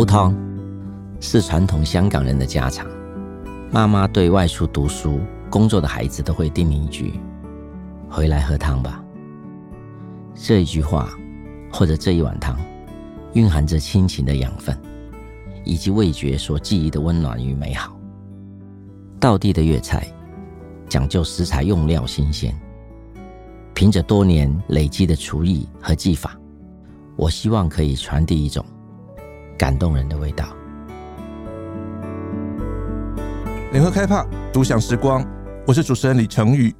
[0.00, 0.34] 煲汤
[1.20, 2.86] 是传统香港人的家常，
[3.70, 7.20] 妈妈对外出读书、工作的孩子都会叮咛一句
[8.08, 9.04] ：“回来喝汤吧。”
[10.34, 11.10] 这一句话，
[11.70, 12.58] 或者这一碗汤，
[13.34, 14.74] 蕴含着亲情的养分，
[15.66, 17.94] 以及味觉所记忆的温暖与美好。
[19.20, 20.10] 道地的粤菜，
[20.88, 22.58] 讲究食材用料新鲜，
[23.74, 26.34] 凭着多年累积的厨艺和技法，
[27.16, 28.64] 我希望可以传递一种。
[29.60, 30.56] 感动人的味道。
[33.72, 35.22] 联合开帕独享时光，
[35.66, 36.74] 我是主持人李成宇。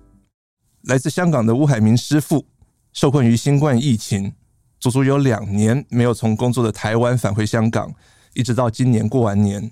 [0.84, 2.46] 来自香港的乌海明师傅，
[2.94, 4.32] 受困于新冠疫情，
[4.78, 7.92] 足足有两年没有从工作的台湾返回香港，
[8.32, 9.70] 一直到今年过完年。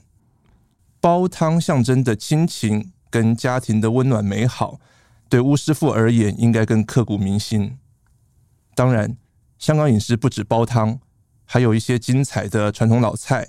[1.01, 4.79] 煲汤象征的亲情跟家庭的温暖美好，
[5.31, 7.79] 对乌师傅而言应该更刻骨铭心。
[8.75, 9.17] 当然，
[9.59, 11.01] 香港饮食不止煲汤。
[11.51, 13.49] 还有一些精彩的传统老菜。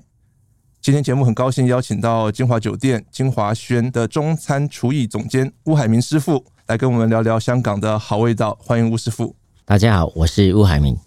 [0.81, 8.57] 今天节目很高兴邀请到金华酒店金华轩的中餐厨艺总监乌海明师傅来跟我们聊聊香港的好味道。
[8.61, 9.35] 欢迎乌师傅。
[9.65, 10.97] 大家好，我是乌海明。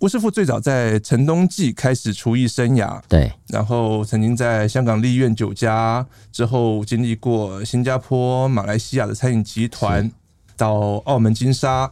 [0.00, 10.12] 乌师傅最早在陈东记开始厨艺生涯，对，然后曾经在香港丽苑酒家，之后经历过新加坡、马来西亚的餐饮集团，
[10.58, 11.90] 到澳门金沙。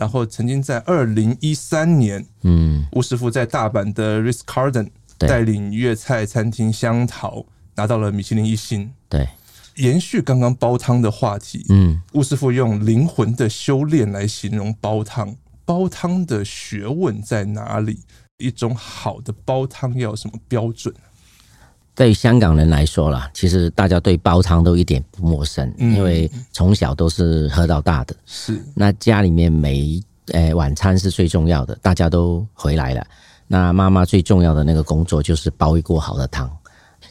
[0.00, 7.44] 然后曾经在二零一三年，嗯，吴师傅在大阪的 Ritz Carlton 带领粤菜餐厅香桃
[7.76, 8.90] 拿到了米其林一星。
[9.10, 9.28] 对，
[9.76, 18.00] 延续刚刚煲汤的话题，嗯，吴师傅用灵魂的修炼来形容煲汤，煲汤的学问在哪里？
[18.38, 20.94] 一种好的煲汤要有什么标准？
[21.94, 28.16] 对于香港人来说啦，其实大家对煲汤都一点不陌生，嗯、因为从小都是喝到大的。
[28.24, 33.06] 是，那家里面每诶、欸、晚餐是最重要的，大家都回来了，
[33.46, 36.50] 那妈妈最重要的那个工作就是煲一锅好的汤，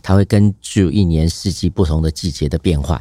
[0.02, 3.00] 她会根据一年四季不同的季节的变换，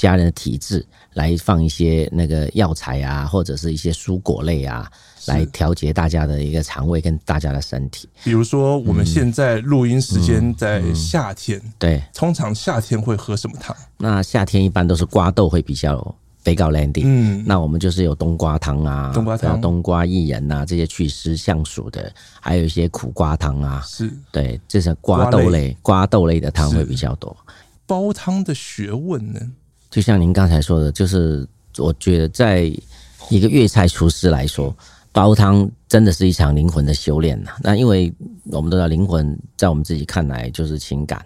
[0.00, 4.90] 家人的体质来放一些那个药材啊，或者是一些蔬果类啊。
[5.26, 8.08] 来调节大家的一个肠胃跟大家的身体。
[8.24, 13.76] 比如说，我们现在录音时间在夏天，嗯嗯嗯、对，通常夏天会喝什么汤？
[13.98, 17.02] 那夏天一般都是瓜豆会比较比较 landing。
[17.04, 23.84] 嗯，那我们就是有冬瓜汤啊，冬瓜汤、冬瓜薏仁啊这些祛湿降暑的，还有一些苦瓜汤啊。
[23.86, 27.36] 是，对，这是瓜豆类、瓜豆类的汤会比较多。
[27.84, 29.40] 煲汤的学问呢？
[29.90, 31.46] 就像您刚才说的，就是
[31.78, 32.72] 我觉得在
[33.28, 34.74] 一个粤菜厨师来说。
[35.12, 37.50] 煲汤真的是一场灵魂的修炼呐。
[37.64, 38.14] 那因为
[38.44, 41.20] 我们都知道，灵魂在我们自己看来就是情感、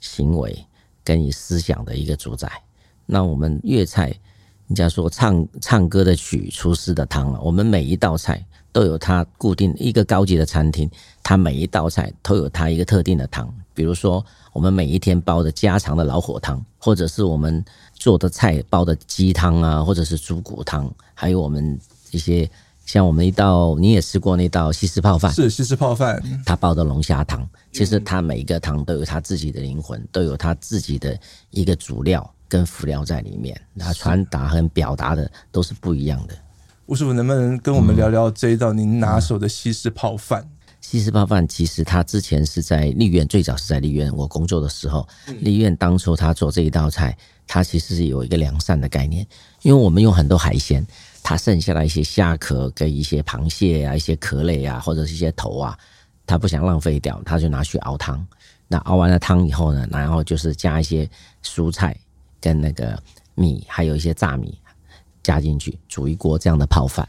[0.00, 0.66] 行为
[1.04, 2.50] 跟你思想的一个主宰。
[3.06, 4.08] 那我们粤菜，
[4.66, 7.38] 人家说唱唱歌的曲，厨师的汤啊。
[7.40, 10.90] 我们每一道菜都有它固定一个高级的餐厅，
[11.22, 13.48] 它每一道菜都有它一个特定的汤。
[13.72, 17.64] 比如说，我们每一天煲的家常的老火汤，或者是我们
[18.02, 21.78] 做的菜煲的鸡汤啊，或者是猪骨汤，还有我们
[22.10, 22.50] 一些。
[22.84, 31.16] 像我们一道，你也吃过那道西施泡饭，是西施泡饭，他煲的龙虾汤，其实他每一个汤都有他自己的灵魂，都有他自己的
[31.50, 36.34] 一个主料跟辅料在里面，他传达和表达的都是不一样的。
[36.86, 40.44] 吴师傅，能不能跟我们聊聊这一道您拿手的西施泡饭？
[40.82, 45.08] 西施泡饭其实他之前是在丽苑，最早是在丽苑我工作的时候，
[45.40, 47.16] 丽苑当初他做这一道菜，
[47.46, 49.26] 他其实是有一个良善的概念，
[49.62, 50.86] 因为我们用很多海鲜。
[51.24, 55.78] 它剩下的一些虾壳跟一些螃蟹啊、一些壳类啊，或者是一些头啊，
[56.26, 58.26] 他不想浪费掉，他就拿去熬汤。
[58.66, 61.08] 那熬完了汤以后呢，然后就是加一些
[61.44, 61.96] 蔬菜
[62.40, 63.00] 跟那个
[63.36, 64.58] 米，还有一些炸米
[65.22, 67.08] 加进去，煮一锅这样的泡饭。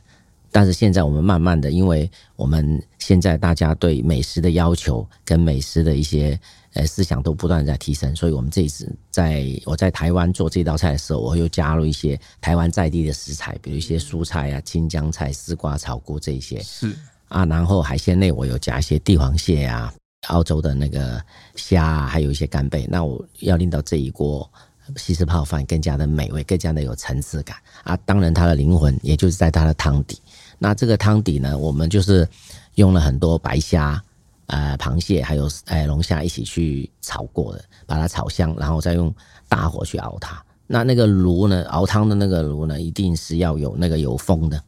[0.54, 6.40] 但是现在我们慢慢的，因为我们现在大家对美食的要求跟美食的一些。
[6.76, 16.60] 呃，思想都不断在提升，所以我们这一次在我在台湾做这道菜的时候，我又加入一些台湾在地的食材，比如一些蔬菜啊、青江菜、丝瓜草菇这些。
[16.64, 16.92] 是
[17.28, 19.94] 啊，然后海鲜类我有加一些帝王蟹啊、
[20.30, 21.24] 澳洲的那个
[21.56, 22.88] 虾啊，还有一些干贝。
[22.90, 24.52] 那我要令到这一锅
[24.96, 27.96] 西式泡饭更加的美味，更加的有层次感啊。
[27.98, 30.20] 当然，它的灵魂也就是在它的汤底。
[30.60, 32.28] 那这个汤底呢，我们就是
[32.76, 34.02] 用了很多白虾。
[34.48, 39.12] 呃，螃蟹还有呃龙虾一起去炒过的，把它炒香，然后再用
[39.48, 40.44] 大火去熬它。
[40.68, 44.62] 那那个炉呢，熬汤的那个炉呢，一定是要有那个有风的，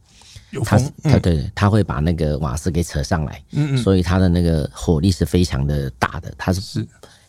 [0.50, 6.84] 有风，它，它对，它会把那个瓦斯给扯上来，嗯嗯，所以它的那个火力是非常的大的，它是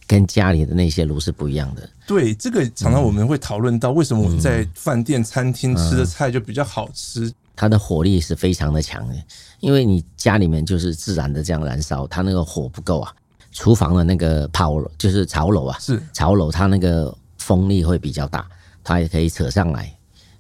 [0.08, 1.88] 跟家里的那些炉是不一样的。
[2.08, 7.32] 对，这个常常我们会讨论到，为什么我们在饭店、餐厅吃的菜就比较好吃？
[7.58, 9.16] 它的火力是非常的强的，
[9.60, 13.12] 因为你家里面就是自然的这样燃烧，它那个火不够啊，
[13.52, 16.00] 厨房的那个炮就是潮楼啊，是。
[16.14, 18.48] 潮楼，它那个风力会比较大，
[18.84, 19.92] 它也可以扯上来，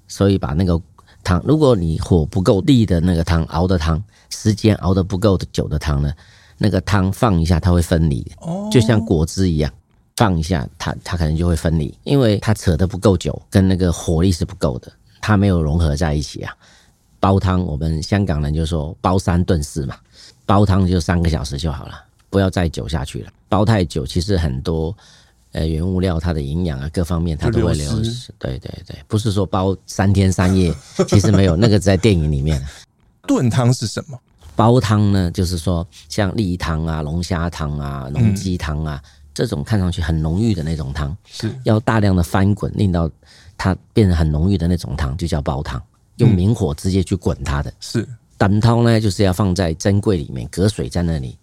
[0.07, 0.79] 所以把那个
[1.23, 6.13] 汤，如果你火不够力的那个汤熬的汤，时间熬得不够久的汤呢，
[6.59, 9.73] 那个汤放一下它会分离，哦，就像果汁一样，
[10.15, 16.55] 放一下它它可能就会分离，因为它扯得不够久，跟那个火力是不够的，它没有融合在一起啊。
[17.27, 19.97] 煲汤，我们香港人就说煲三炖四嘛，
[20.45, 22.01] 煲汤就三个小时就好了。
[22.29, 24.95] 不要再久下去了，煲太久，其实很多
[25.51, 28.31] 呃原物料它的营养啊各方面它都会流失。
[28.39, 30.73] 对对对，不是说煲三天三夜，
[31.05, 32.65] 其实没有那个在电影里面。
[33.23, 34.17] 炖汤是什么？
[34.55, 43.11] 煲汤呢，就是说像例汤啊、龙虾汤啊、龙鸡汤啊、嗯、这种看上去很浓郁的那种汤，是要大量的翻滚，令到
[43.57, 45.83] 它变成很浓郁的那种汤，就叫煲汤。
[46.17, 47.73] 用明火直接去滚它的。
[47.79, 51.37] 是胆汤呢，就是要放在蒸柜里面，隔水在那里。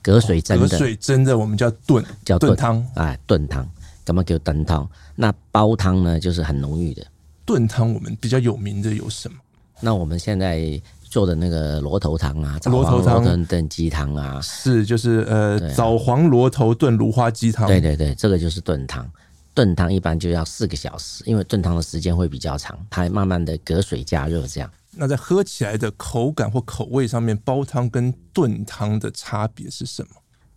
[0.00, 3.64] 隔水蒸的，隔水蒸的，我们叫炖，叫炖汤，啊，炖汤，
[4.04, 4.88] 干嘛叫炖汤？
[5.14, 7.06] 那煲汤呢，就是很浓郁的。
[7.44, 9.38] 炖汤我们比较有名的有什么？
[9.80, 17.68] 那我们现在做的那个螺头汤啊，螺头汤炖鸡汤啊，是就是呃，枣黄螺头炖芦花鸡汤。
[17.68, 19.08] 对对对，这个就是炖汤。
[19.54, 24.70] 炖汤一般就要四个小时，因为炖汤的时间会比较长，它慢慢的隔水加热这样。
[24.94, 30.08] 那在喝起来的口感或口味上面，煲汤跟炖汤的差别是什么？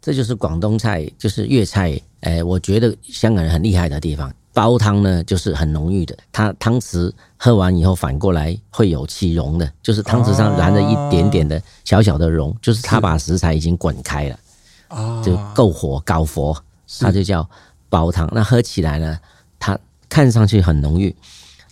[0.02, 2.00] 这就是广东菜，就是粤菜。
[2.22, 14.40] 哎，我觉得香港人很厉害的地方，煲汤呢就是很浓郁的，它汤匙喝完以后反过来会有起溶的，就是汤匙上燃了一点点的小小的溶，就是它把食材已经滚开了，
[14.88, 16.56] 啊，就够火搞火，
[17.00, 17.48] 它就叫
[17.96, 18.30] 煲汤。
[18.34, 19.18] 那喝起来呢，
[19.58, 21.16] 它看上去很浓郁，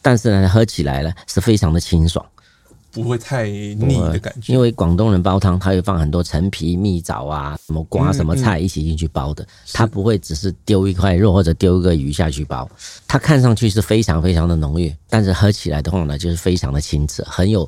[0.01, 2.25] 但是呢，喝起来呢是非常的清爽。
[2.91, 12.69] 不会太腻的感觉，因为广东人煲汤，他会放很多陈皮、蜜枣啊，什么瓜、什么菜一起进去煲的，他不会只是丢一块肉或者丢一个鱼下去煲。
[13.07, 17.67] 它看上去是非常非常的浓郁，但是喝起来的话呢，就是非常的清澈，很有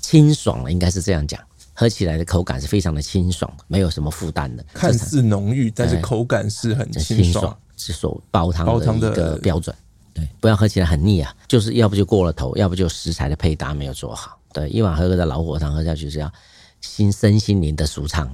[0.00, 1.40] 清爽，应该是这样讲。
[1.72, 4.64] 喝起来的口感是非常的清爽，没有什么负担的。
[4.72, 9.74] 看似浓郁，但是口感是很清爽，是说煲汤的一个标准。
[10.14, 14.38] 对，不要喝起来很腻啊，就是要不就过了头，要不就食材的配搭没有做好。
[14.50, 16.32] 对，一碗喝个的老火汤喝下去是要
[16.80, 18.32] 心身心灵的舒畅，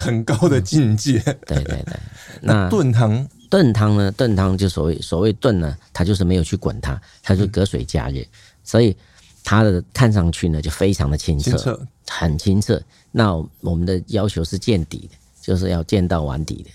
[0.00, 1.22] 很高的境界。
[1.24, 2.00] 嗯、对对对，
[2.42, 4.10] 那炖汤炖汤呢？
[4.10, 8.26] 炖汤就所谓所谓炖呢，它就是没有去滚它，它就隔水加热，嗯、
[8.64, 8.96] 所以
[9.44, 12.82] 它的看上去呢就非常的清澈，清澈很清澈。
[13.12, 16.70] 那我们的要求是见底的，就是要见到碗底的。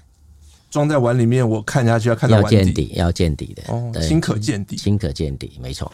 [0.73, 3.61] 装在碗里面，我看下去要看要见底，要见底的。
[3.67, 5.91] 哦，清可见底，清可见底，没错。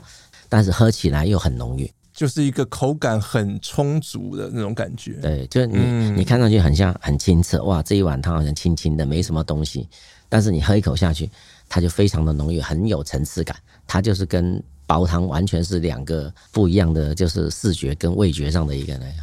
[0.47, 1.91] 但是喝起来又很浓郁。
[2.13, 9.85] 就是一个口感很充足的那种感觉，对，就是你、嗯、你看上去很像很清澈，哇，这一碗汤好像清清的，没什么东西，
[10.29, 11.29] 但是你喝一口下去，
[11.67, 13.53] 它就非常的浓郁，很有层次感，
[13.85, 19.17] 它就是跟煲汤完全是两个不一样的，就是视觉跟味觉上的一个那样。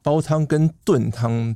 [0.00, 1.54] 煲汤跟炖汤，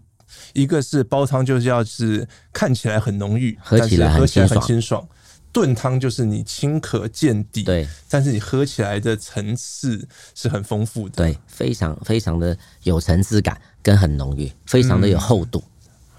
[0.56, 4.66] 一个是煲汤就是要是看起来很浓郁，喝起来很清爽。
[4.66, 5.08] 清爽
[5.52, 15.62] 炖汤就是你清可见底，对，但是你喝起来的层次是很丰富的，对，非常非常的有层次感，跟很浓郁，非常的有厚度。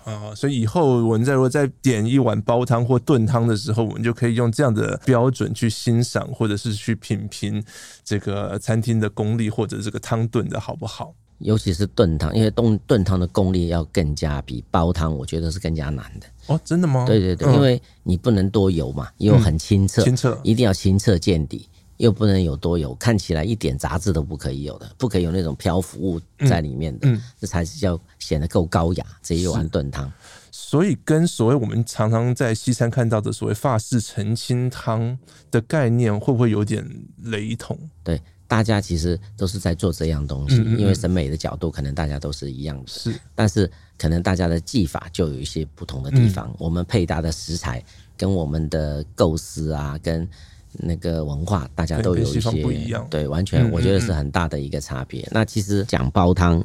[0.03, 7.63] 啊、嗯，所以以后我们在如果再点一碗煲汤或炖汤的时候，我们就可以用这样的标准去欣赏，或者是去品评
[8.03, 11.13] 这个餐厅的功力，或者这个汤炖的好不好。
[11.39, 16.27] 尤其是炖汤，因为炖炖汤的功力要更加比煲汤，我觉得是更加难的。
[16.47, 17.05] 哦，真的吗？
[17.05, 27.07] 对对对，嗯、因为你不能多油嘛，又很清澈，嗯、清澈一定要清澈见底，又不能有多油，看起来一点杂质都不可以有的，不可以有那种漂浮物在里面的，
[27.39, 29.05] 这才是叫显得够高雅。
[29.21, 30.11] 这一碗炖汤，
[30.49, 35.19] 所以跟所谓我们常常在西餐看到的所谓法式澄清汤
[35.51, 36.83] 的概念，会不会有点
[37.25, 37.77] 雷同？
[38.03, 38.19] 对。
[38.47, 46.53] 大家其实都是在做这样东西，因为审美的角度可能大家都是一样的，是，但是可能大家的技法就有一些不同的地方。
[46.57, 47.83] 我们配搭的食材
[48.15, 50.27] 跟我们的构思啊，跟
[50.71, 55.27] 那个文化，大家都有一些不一样，对，完全我觉得是很大的一个差别。
[55.31, 56.63] 那其实讲煲汤。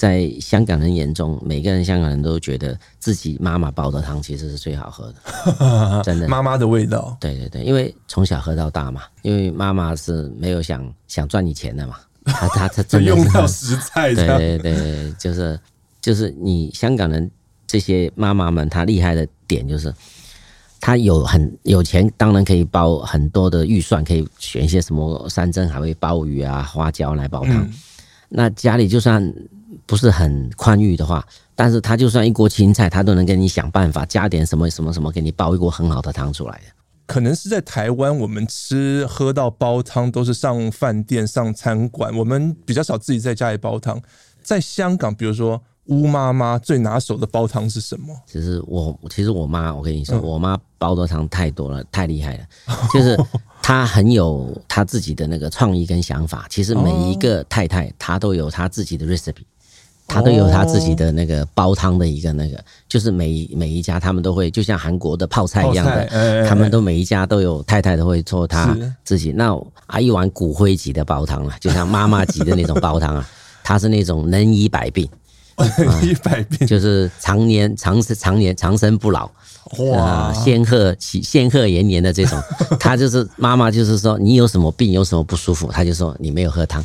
[0.00, 6.26] 在香港人眼中，每个人香港人都觉得自己妈妈煲的汤其实是最好喝的， 真的。
[6.26, 7.14] 妈妈的味道。
[7.20, 14.14] 对对对，因为从小喝到大嘛，因为妈妈是没有想想赚你钱的嘛，她她她真的是 用到食材。
[14.14, 15.60] 对对对，就是
[16.00, 17.30] 就是你香港人
[17.66, 19.92] 这些妈妈们，她厉害的点就是，
[20.80, 27.56] 她有很有钱，当然可以包很多的预算，可以选一些什么山珍海味、鲍鱼啊、花椒来煲汤。
[27.64, 27.74] 嗯、
[28.30, 29.30] 那家里就算。
[29.90, 36.72] 不是很宽裕的话，但是他就算一锅青菜，他都能给你想办法加点什么什么什么，给你煲一锅很好的汤出来的。
[37.06, 44.00] 可能是在台湾，我们吃喝到煲汤都是上饭店、上餐馆，我们比较少自己在家里煲汤。
[44.44, 48.16] 在香港，比如说乌妈妈最拿手的煲汤是什么？
[48.26, 52.44] 其实我，其实我妈，我跟你说，嗯、我妈煲的汤太多了，太厉害了，
[52.94, 53.18] 就是
[53.60, 56.46] 她很有她自己的那个创意跟想法。
[56.48, 59.42] 其实每一个太太，她都有她自己的 recipe。
[60.12, 69.30] 他都有他自己的那个煲汤的一个那个，就是每每一家他们都会，就像韩国的泡菜一样的，他们都每一家都有太太都会做他自己。
[69.30, 73.28] 那啊一碗骨灰级的煲汤啊， 就像妈妈级的那种煲汤啊，
[73.62, 75.08] 它是那种能医百病，
[76.02, 76.66] 医百病。
[76.66, 79.30] 就是常年长生常年长生不老，
[79.78, 82.42] 哇，仙鹤喜仙鹤延年的这种。
[82.80, 86.84] 他就是妈妈，就是说你有什么病有什么不舒服，他就说你没有喝汤。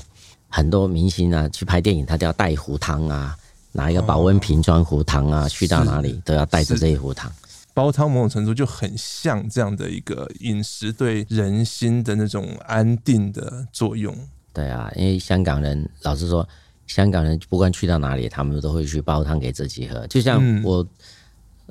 [0.56, 3.36] 很多明星啊，去拍电影，他都要带一壶汤啊，
[3.74, 7.30] 拿一个保温瓶装壶汤啊，去到哪里都要带着这一壶汤。
[7.74, 14.16] 煲汤某种程度就很像这样的一个饮食对人心的那种安定的作用。
[14.54, 16.48] 对啊，因为香港人老实说，
[16.88, 20.08] 香港人不管去到哪里，他们都会去煲汤给自己喝。
[20.08, 20.90] 就像我，嗯、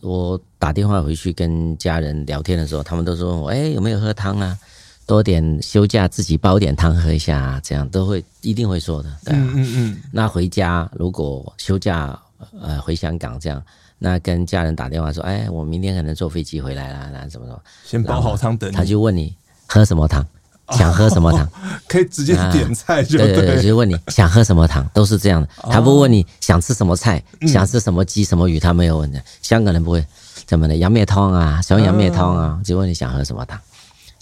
[0.03, 4.59] 我打电话回去跟家人聊天的时候，他们都说问我，哎，有没有喝汤啊？
[5.07, 9.39] 多点休假自己煲点汤喝一下，这样都会一定会说的，对啊。
[9.39, 10.03] 嗯嗯嗯。
[10.13, 12.19] 那回家如果休假
[12.61, 13.63] 呃回香港这样，
[13.99, 17.63] 那跟家人打电话说，哎，我明天可能坐飞机回来了，那怎么说？
[17.85, 18.75] 先煲好汤等你。
[18.75, 19.35] 他就问你
[19.67, 20.27] 喝什么汤，
[20.77, 21.49] 想喝什么汤，
[21.89, 25.49] 可以直接点菜就对对对，就问你想喝什么汤，都是这样的。
[25.71, 29.23] 他不问你想吃什么菜，想吃什么鸡什么鱼，他没有问的。
[29.43, 30.05] 香港人不会
[30.47, 33.59] 怎么的，杨梅汤啊，小杨梅汤啊，就问你想喝什么汤。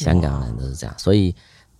[0.02, 1.34] 香港人都是这样，所以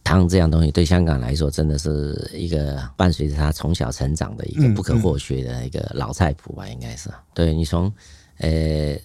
[0.05, 7.09] 汤这样东西对香港来说，真的是一个伴随着他从小成长的一个不可或缺的一个老菜谱吧，应该是。
[7.35, 7.93] 对，你从
[8.38, 8.97] 呃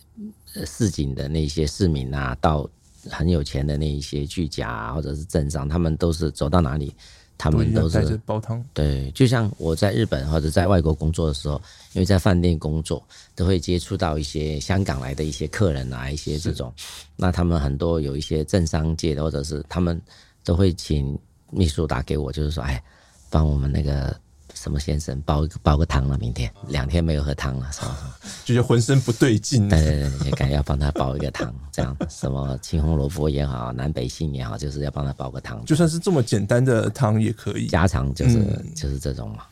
[0.65, 2.67] 市井的那些市民啊，到
[3.09, 6.95] 很有钱的那一些巨贾啊，或者是镇上，他们都是走到哪里。
[7.38, 11.62] 他们都是煲汤，对，就像我在日本或者在外国工作的时候，
[11.94, 13.01] 因为在饭店工作，
[13.36, 16.74] 都会接触到一些香港来的一些客人啊，一些这种，
[17.15, 20.01] 那他们很多有一些政商界的，或者是他们
[20.44, 21.17] 都会请
[21.51, 22.84] 秘书打给我，就是说，哎，
[23.29, 24.15] 帮我们那个。
[24.57, 26.17] 什么先生煲一个煲个汤了？
[26.17, 28.17] 明天两天没有喝汤了，是吧？
[28.43, 29.69] 就觉得浑身不对劲。
[29.69, 35.63] 对对对，也该要帮他煲一个汤，这样什么青红萝卜也好，南北杏也好，就是要帮他煲个汤。
[35.65, 39.43] 就算是这么简单的汤也可以，家常就是、嗯、就是这种嘛，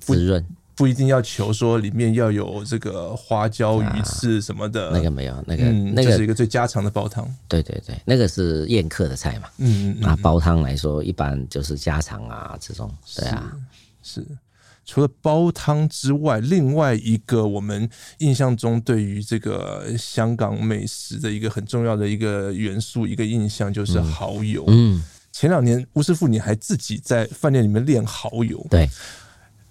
[0.00, 7.28] 滋润不一定要求说里面要有这个花椒鱼翅什么的，啊、那个没有，那个、嗯、那个是一个最家常的煲汤。
[7.48, 9.48] 对对对，那个是宴客的菜嘛。
[9.58, 12.88] 嗯嗯，那煲汤来说，一般就是家常啊这种。
[13.16, 13.52] 对啊，
[14.02, 14.20] 是。
[14.20, 14.26] 是
[14.84, 24.64] 除了煲汤之外，另外一个我们印象中对于这个香港美食的一个很重要的一个元素，一个印象就是蚝油。
[24.66, 28.66] 嗯，前两年吴师傅你还自己在饭店里面练蚝油。
[28.68, 28.88] 对，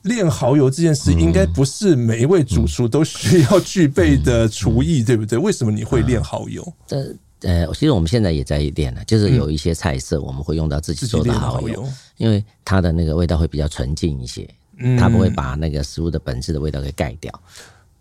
[0.03, 5.37] 练蚝油这件事应该不是每一位主厨都需要具备的厨艺，对不对？
[5.37, 6.73] 为什么你会练蚝油？
[6.87, 11.85] 这呃，其实我们现在也在练了，就是有一些菜色我们会用到自己做的蚝油，
[12.17, 14.47] 因为它的那个味道会比较纯净一些。
[14.97, 17.31] 它不会把那个食物的本质的味道给盖掉，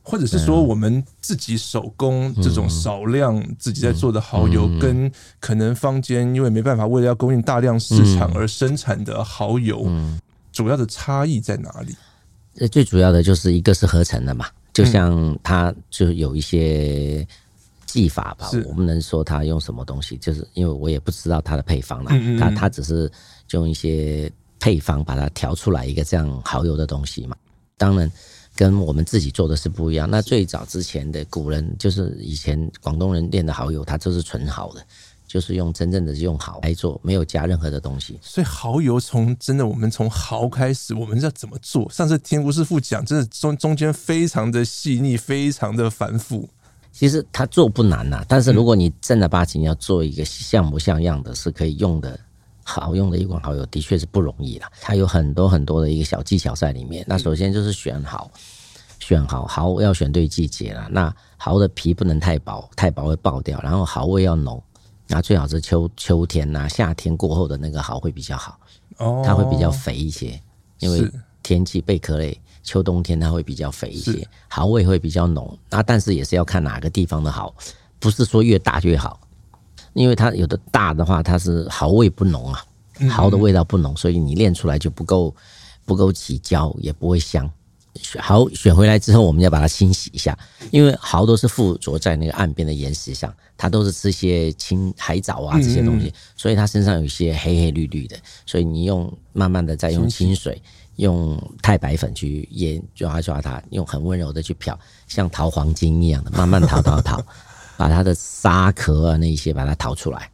[0.02, 9.87] 或者是说我们自己手工这种少量自己在做的蚝油，跟可能坊间因为没办法为了要供应大量市场而生产的蚝油，
[10.52, 11.94] 主要的差异在哪里？
[12.58, 17.26] 呃，最主要的就是一个是合成的嘛，就像它就有一些
[17.87, 23.10] 技法吧，我们能说它用什么东西，就是因为我也不知道它的配方啦，它它只是
[23.50, 24.30] 用一些。
[24.61, 27.37] 配方把它调出来一个这样蚝油的东西嘛，
[27.76, 28.09] 当然
[28.55, 30.09] 跟我们自己做的是不一样。
[30.09, 34.85] 那最早之前的古人，就是以前广东人练的蚝油，它就是纯蚝的，
[35.26, 38.19] 就是用真正的用蚝来做，没有加任何的东西。
[38.21, 41.90] 所以蚝油从真的我们从蚝开始，我们要怎么做？
[41.90, 46.47] 上次听吴师傅讲，真的中中间非常的细腻，非常的繁复。
[46.93, 52.19] 其实它做不难呐，但是如果你正儿八经要做一个像模像样的，是可以用的。
[52.71, 57.05] 好用的一款蚝油的确是不容易啦，它有很多很多的一个小技巧在里面。
[57.09, 58.31] 那首先就是选好，
[59.00, 60.87] 选好蚝要选对季节啦。
[60.91, 63.61] 那蚝的皮不能太薄，太薄会爆掉。
[63.61, 64.62] 然后蚝味要浓，
[65.09, 68.61] 那最好是秋秋天呐、夏天过后的那个蚝会比较好，
[69.25, 70.41] 它会比较肥一些。
[70.79, 71.11] 因为
[71.43, 75.59] 天气贝壳类，秋冬天它会比较肥一些，蚝味会比较浓。
[75.69, 77.53] 那但是也是要看哪个地方的蚝，
[77.99, 79.21] 不是说越大越好。
[79.92, 82.64] 因为它有的大的话，它是蚝味不浓啊，
[83.11, 85.35] 蚝的味道不浓，所以你练出来就不够
[85.85, 87.50] 不够起胶，也不会香。
[88.20, 90.38] 蚝选回来之后，我们要把它清洗一下，
[90.70, 98.16] 因为蚝都是附着在那个岸边的岩石上，它都是吃些青海藻啊这些东西，所以它身上有一些黑黑绿绿的，
[98.47, 100.62] 所以你用慢慢的再用清水，
[100.97, 104.78] 用太白粉去腌抓抓它，用很温柔的去漂，
[105.09, 107.20] 像淘黄金一样的慢慢淘淘淘，
[107.80, 110.30] 把它的沙壳啊那些把它淘出来，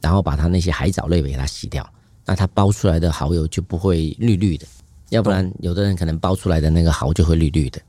[0.00, 1.84] 然后把它那些海藻类给它洗掉，
[2.24, 4.64] 那它包出来的蚝油就不会绿绿的。
[5.08, 7.80] 要不然，有的人可能包出来的那个蚝就会绿绿的。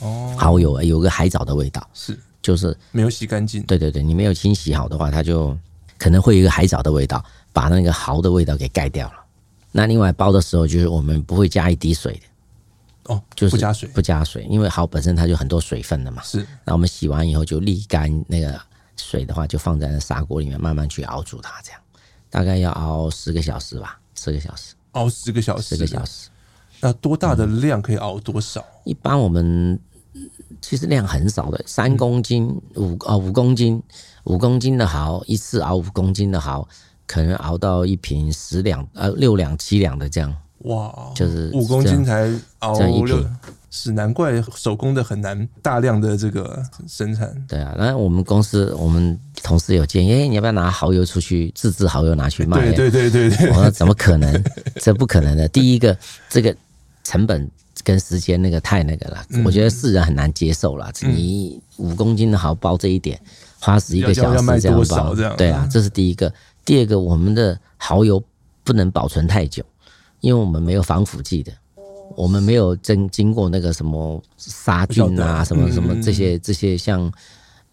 [0.00, 3.62] 哦，蚝油有个海藻的味道，是就是没有洗干净。
[3.64, 5.54] 对对对，你没有清洗好的话，它就
[5.98, 9.16] 可能会有一个海藻的味道，把那个蚝的味道给盖掉了。
[9.72, 12.20] 那另外包的时候，就是我们不会加一滴水的。
[13.04, 16.22] 哦，就是不加水，不加水，因为蚝本身它就很多水分的嘛。
[16.22, 16.46] 是。
[16.64, 18.58] 那我们洗完以后就沥干那个
[18.96, 21.80] 水的话，就放在那砂锅里面慢慢去熬煮它，这样
[22.30, 24.74] 大概要熬十个小时吧，十个小时。
[24.92, 26.28] 熬十个小时，十个小时。
[26.80, 28.60] 那多大的量可以熬多少？
[28.60, 29.78] 嗯、一般我们
[30.60, 33.82] 其实量很少的，三公斤、五哦五公斤、
[34.24, 36.66] 五公斤的蚝，一次熬五公斤的蚝，
[37.06, 40.34] 可能熬到一瓶十两呃六两七两的这样。
[40.64, 43.26] 哇，就是五公斤才熬这样一瓶，
[43.70, 47.34] 是难怪手工的很难大量的这个生产。
[47.48, 52.72] 对啊，那我们公司我们同事有建议，欸、你要不要拿蚝油出去自制蚝油拿去卖？
[52.72, 54.44] 对对对对对，我说怎么可能？
[54.76, 55.48] 这不可能的。
[55.48, 55.96] 第一个，
[56.28, 56.54] 这个。
[57.06, 57.46] 成本
[57.82, 60.90] 跟时间那个太那个了，我觉得世人很难接受了。
[61.02, 63.20] 你五公斤的蚝包这一点，
[63.60, 66.32] 花十一个小时这样包，对啊，这是第一个。
[66.64, 68.24] 第二个，我们的蚝油
[68.64, 69.62] 不能保存太久，
[70.24, 71.52] 因为我们没有防腐剂的，
[72.16, 77.12] 我们没有经经过那个什么杀菌啊，什么什么这些这些像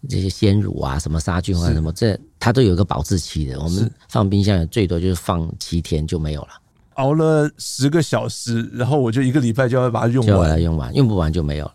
[0.06, 3.58] 这些鲜乳啊，什么杀菌啊什么，这它都有个保质期的。
[3.58, 6.48] 我们放冰箱最多就是放七天就没有了。
[6.96, 11.74] 熬了十个小时，然后我就一个礼拜就要把它用完，就把它用完，用不完就没有了。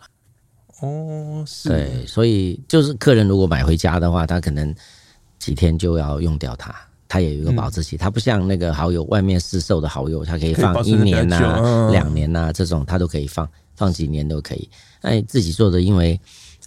[0.81, 1.69] 哦，是。
[1.69, 4.71] 对，所以就是客人如果买回家的话，他可能
[5.39, 6.75] 几天就要用掉它，
[7.07, 14.69] 它也有一个保质期，它不像那个蚝油，外面市售的蚝油，它可以放一年呐、两年呐，这种它都可以放，放几年都可以。
[15.01, 16.19] 那你自己做的，因为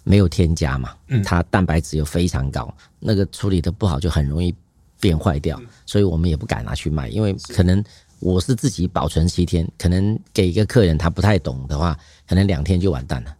[0.05, 4.55] 没有添加嘛，它蛋白质又非常高，那个处理的不好就很容易
[4.98, 7.83] 变坏掉，所以我们也不敢拿去卖，因为可能。
[8.22, 11.98] 我是自己保存七天，可能给一个客人他不太懂的话，
[12.29, 13.35] 可能两天就完蛋了，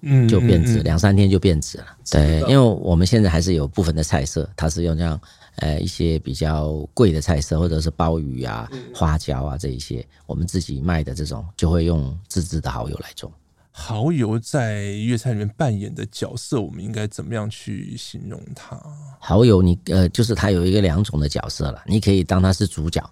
[0.00, 1.84] 嗯，就变质，两三天就变质了。
[2.10, 5.20] 对，因为我们现在还是有部分的菜色，它是用这样
[5.56, 13.32] 呃一些比较贵的菜色，或者是鲍鱼啊、花椒啊这一些，我们自己卖的这种就会用自制的蚝油来做。
[13.74, 18.78] 蚝油在粤菜里面扮演的角色，我们应该怎么样去形容它？
[19.18, 23.02] 蚝油你呃就是它有一个两种的角色了，你可以当它是主角。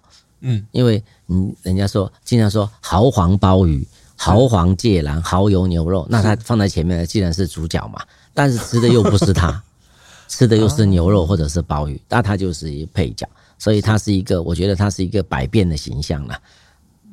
[0.41, 7.99] 嗯，因为你人家说经常说蚝黄鲍鱼、蚝黄芥兰、蚝油牛肉，那它放在前面的既然是主角嘛，
[8.33, 9.63] 但是吃的又不是它，
[10.31, 16.41] 吃的又是牛肉或者是鲍鱼，那它就是一配角，所以它是一个，我觉得它是一个百变的形象了。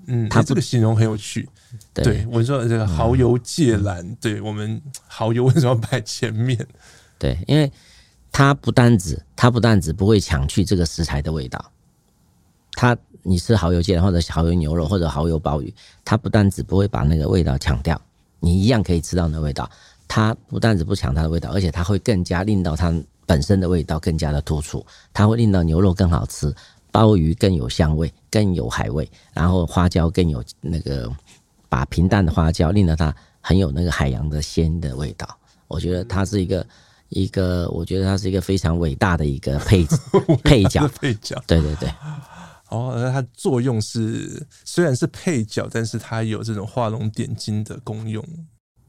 [0.06, 1.48] 嗯，它这个形容很有趣。
[1.92, 6.56] 对，对我说这个蚝油芥兰，对我们蚝油为什么要摆前面？
[7.18, 7.70] 对，因为
[8.30, 11.72] 它不单只，它不单只不会抢去这个食材的味道，
[12.72, 12.96] 它。
[13.24, 18.00] 你吃蚝油芥蓝或者蚝油牛肉或者蚝油鲍鱼，它不单只不会把那个味道抢掉，
[18.40, 19.68] 你一样可以吃到那个味道。
[20.08, 22.92] 它不但是不抢它的味道，而且它会更加令到它
[23.26, 24.84] 本身的味道更加的突出。
[25.12, 26.52] 它会令到牛肉更好吃，
[26.90, 31.08] 鲍鱼更有香味，更有海味，然后花椒更有那个
[31.68, 35.28] 把平淡的花椒令到它很有那个海洋的鲜的味道。
[35.68, 36.66] 我觉得它是一个
[37.10, 39.86] 一个，我觉得它是一个非常伟大的一个配
[40.42, 41.40] 配角 配角。
[41.46, 41.88] 对对对。
[42.70, 48.24] 哦，那它作用是虽然是配角，但是它有这种画龙点睛的功用。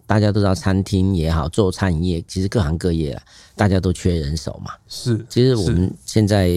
[0.09, 3.21] 大家都知道，餐厅也好，做餐饮业，其实各行各业啊，
[3.55, 4.71] 大家都缺人手嘛。
[4.87, 6.49] 是，其实我们现在。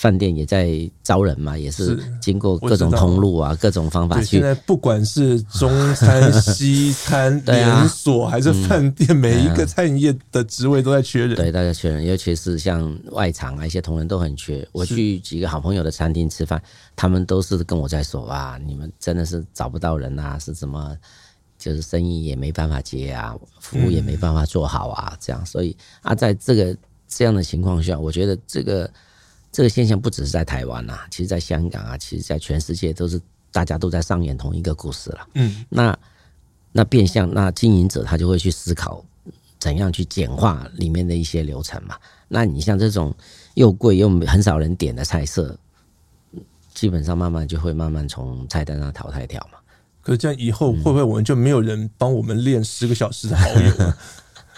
[0.00, 4.38] 饭店也在招人嘛，也是经过各种通路啊，各种方法去。
[4.38, 11.36] 现在不管是中餐、西餐连锁还是 饭店，每一个餐饮业的职位都在缺人。
[11.36, 14.66] 对，大家缺人，尤其是像外场啊，一些同仁都很缺。
[14.72, 16.62] 我去几个好朋友的餐厅吃饭，
[16.96, 20.96] 他们都是跟我在说啊，你们真的是找不到人啊，是怎么，
[21.60, 25.46] 就是生意也没办法接啊，服务也没办法做好啊，这样。
[25.46, 28.90] 所以啊，在这个这样的情况下，我觉得这个。
[29.52, 33.20] 这个现象不只是在台湾呐，其实在香港啊，其实在全世界都是
[33.50, 35.26] 大家都在上演同一个故事了。
[35.34, 35.98] 嗯，那
[36.70, 39.04] 那变相那经营者他就会去思考
[39.58, 41.96] 怎样去简化里面的一些流程嘛。
[42.28, 43.12] 那你像这种
[43.54, 45.58] 又贵又很少人点的菜色，
[46.72, 49.58] 基本上慢慢就会慢慢从菜单上淘汰掉嘛。
[50.02, 53.92] 可是这样以后会不会我们就没有人帮我们练十个小时的好友？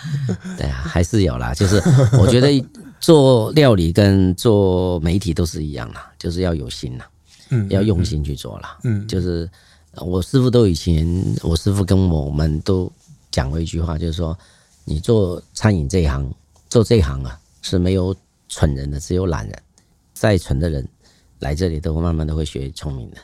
[0.58, 1.54] 对啊，还是有啦。
[1.54, 1.76] 就是
[2.18, 2.64] 我觉得
[2.98, 7.08] 做料理跟做媒体都是一样啦，就是要有心啦，
[7.50, 8.78] 嗯，要用心去做啦。
[8.82, 9.48] 嗯，就是
[9.96, 11.06] 我师傅都以前，
[11.42, 12.90] 我师傅跟我们都
[13.30, 14.36] 讲过一句话，就是说，
[14.84, 16.28] 你做餐饮这一行，
[16.68, 18.12] 做这一行啊，是没有
[18.48, 19.62] 蠢人的，只有懒人。
[20.14, 20.88] 再蠢的人
[21.38, 23.18] 来这里，都会慢慢都会学聪明的。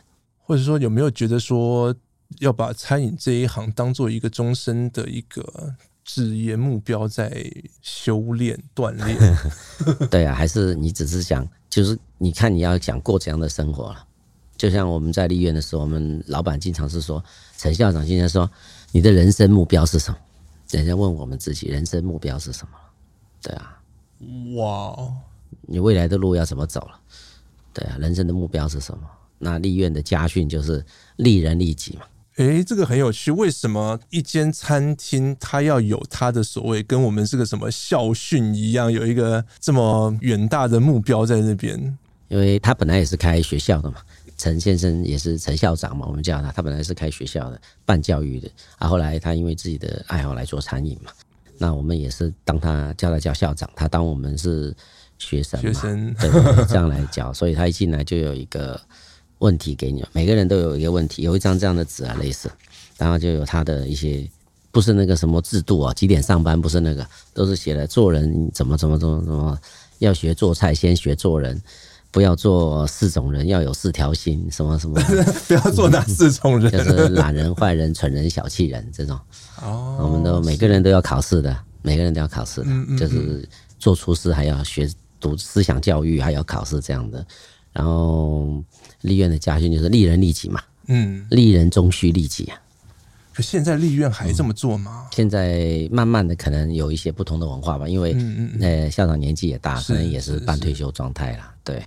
[0.45, 1.93] 或者说，有没有觉得说？
[2.41, 7.45] 要把餐饮这一行当做一个终身的一个职业目标，在
[7.83, 9.17] 修炼锻炼。
[10.11, 14.07] 对啊，还是你只是想，就是你看你要想过怎样的生活了。
[14.57, 17.23] 就像我们在立院的时候，我们老板经常是说，
[17.57, 18.51] 陈校长经常说，
[18.93, 20.19] 你的人生目标是什么？
[20.71, 22.73] 人家问我们自己，人生目标是什么？
[23.41, 23.81] 对啊，
[24.57, 25.13] 哇，
[25.63, 27.01] 你未来的路要怎么走了？
[27.73, 29.09] 对啊，人生的目标是什么？
[29.39, 30.85] 那立院的家训就是
[31.17, 32.03] 利人利己嘛。
[32.39, 33.33] 诶，这个很有趣。
[33.33, 41.99] 为什么一间餐厅它要有它的所谓，跟我们这个什么校训一样，有一个这么远大的目标在那边？
[42.29, 43.97] 因为他本来也是开学校的嘛，
[44.37, 48.49] 陈先生也是陈校长嘛，我们叫他，他本来是开学校的，办教育的。
[48.79, 51.11] 啊，后来他因为自己的爱好来做餐饮嘛，
[51.59, 54.73] 那我们也是当他叫他叫校长，他当我们是
[55.19, 56.31] 学生，学生对，
[56.67, 58.81] 这样来教，所以他一进来就有一个。
[59.39, 62.51] 问题给你，每个人都有一个问题，有一张这样的纸啊，类似，
[62.97, 64.29] 然后就有他的一些，
[64.71, 69.59] 不是那个什么制度啊，几点上班，不是那个，都是写了做人怎么怎么怎么怎么，
[69.99, 71.61] 要学做菜，先学做人，
[72.11, 75.01] 不要做四种人，要有四条心，什么什么，
[75.47, 79.19] 不要做哪四种人，就是懒人、坏人、蠢人、小气人这种。
[79.63, 83.49] 哦， 我们都每个人都要考试的，每个人都要考试的，就是
[83.79, 87.25] 做厨师还要学读思想教育，还要考试这样的。
[87.73, 88.63] 然后
[89.03, 92.61] 立院的家训就是利人利己嘛，嗯，利人终须利己啊。
[93.35, 95.05] 可现在立院还这么做吗？
[95.05, 95.09] 嗯？
[95.15, 98.17] 现在慢慢的可能有一些不同的文化吧，因为
[98.61, 101.51] 呃校长年纪也大，可能也是半退休状态了。
[101.63, 101.83] 对，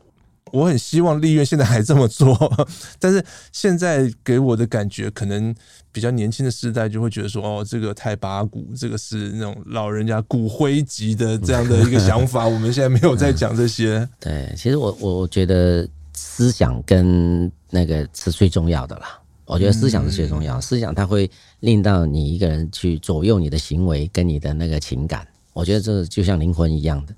[0.52, 2.68] 我很希望立院现在还这么做，
[3.00, 5.54] 但是现在给我的感觉可能。
[5.94, 12.48] 比较年轻的世代就会觉得说，哦，这个太八股，这个是那种老人家骨灰级的这样的一个想法。
[12.48, 13.98] 我们现在没有在讲这些。
[13.98, 14.10] 嗯。
[14.18, 19.20] 对，其实我我觉得思想跟那个是最重要的啦。
[19.46, 25.28] 我觉得思想是最重要的，思想它会令到你一个人去左右你的行为跟你的那个情感。
[25.52, 27.14] 我觉得这就像灵魂一样的，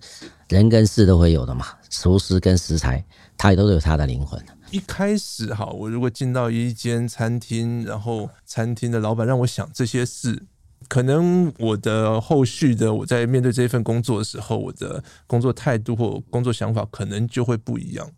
[0.49, 1.67] 人跟事都会有的嘛。
[1.91, 3.05] 厨师跟食材，
[3.37, 4.43] 它也都有它的灵魂。
[4.71, 10.41] 一开始哈，我如果进到一间餐厅，然后餐厅的老板让我想这些事，
[10.87, 18.09] 可能我的后续的我在面对这份工作的时候，我的工作态度或工作想法可能就会不一样。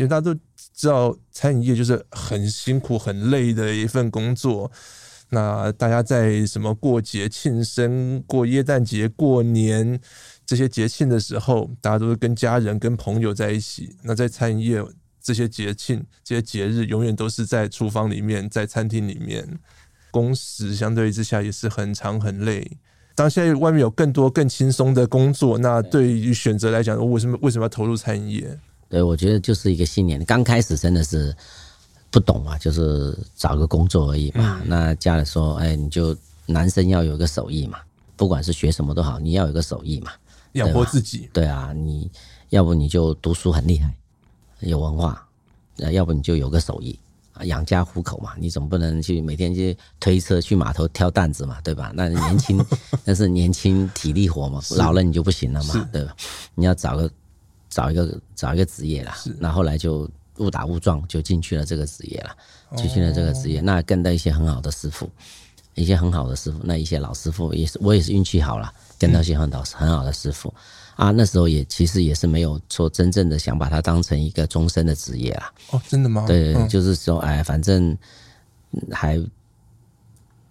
[0.00, 0.34] 因为大家都
[0.74, 4.70] 知道，餐饮业就是很辛苦、很累的一份工作。
[5.28, 10.00] 那大家在什么过节、庆生、过耶诞节、过年
[10.44, 13.96] 这些节庆的时候，大家都是跟家人、跟朋友在一起。
[14.02, 14.84] 那在餐饮业。
[15.22, 19.46] 这些节庆、这些节日，永远都是在厨房里面，在餐厅里面，
[20.10, 22.78] 工时相对之下也是很长很累。
[23.14, 28.58] 当现在外面有更多更轻松的工作，那对于选择来讲，我为什么为什么要投入餐饮业？
[28.90, 30.22] 对，我觉得就是一个信念。
[30.24, 31.34] 刚开始真的是
[32.10, 34.60] 不懂嘛，就是找个工作而已嘛。
[34.60, 36.14] 嗯、那家里说，哎，你就
[36.46, 37.78] 男生要有个手艺嘛，
[38.16, 40.10] 不管是学什么都好，你要有个手艺嘛，
[40.54, 41.30] 养活自己。
[41.32, 42.10] 对啊，你
[42.48, 43.94] 要不你就读书很厉害。
[44.58, 45.24] 有文化，
[45.78, 46.98] 呃，要不你就有个手艺
[47.32, 48.32] 啊，养家糊口嘛。
[48.36, 51.92] 你总不能去每天去推车去码头挑担子嘛，对吧？
[51.94, 52.62] 那年轻
[53.06, 56.16] 那是年轻体力活嘛，老了你就不行了嘛，对吧？
[56.56, 57.08] 你要找个
[57.70, 59.16] 找一个找一个职业啦。
[59.38, 60.06] 那后来就
[60.36, 62.36] 误打误撞就进去了这个职业了，
[62.76, 65.08] 进去了这个职业，那跟到一些很好的师傅，
[65.74, 70.52] 一些很好的师傅，那一些老师傅也是我也是运气好了，跟到一些很好很好的师傅。
[70.96, 75.50] 啊，那时候也其实也是没有说真正的想把它当成一个终身的职业啦。
[75.70, 76.26] 哦，真的吗？
[76.26, 77.96] 对，嗯、就是说，哎，反正
[78.90, 79.18] 还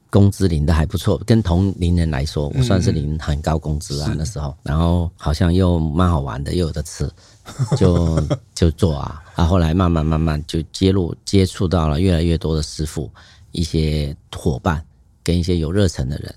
[0.10, 4.08] 工资领的还不错，跟同龄人来说，我算是领很高工资啊。
[4.12, 7.10] 嗯、那时候，然后好像又蛮好玩的，又有的吃，
[7.78, 8.22] 就
[8.56, 9.22] 就做啊。
[9.36, 13.10] 啊，后来慢慢慢慢就接入接触到了越来越多的师傅，
[13.52, 14.84] 一些伙伴
[15.24, 16.34] 跟一些有热忱的人。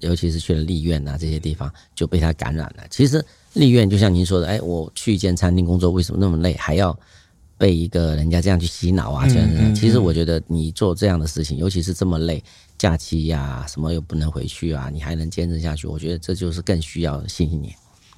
[0.00, 2.82] 尤其是去了立院啊这些地方，就被他感染了。
[2.90, 6.98] 其实立院就像您说的，哎，我去一间餐厅工作，为什么那么累，还要
[7.56, 9.26] 被一个人家这样去洗脑啊？
[9.28, 12.42] 这样，其实我觉得你做这样的事情，尤其是这么累，
[12.76, 17.74] 假期呀、啊、什么又不能回去啊，你还能坚持下去，我觉得这就是更需要信念。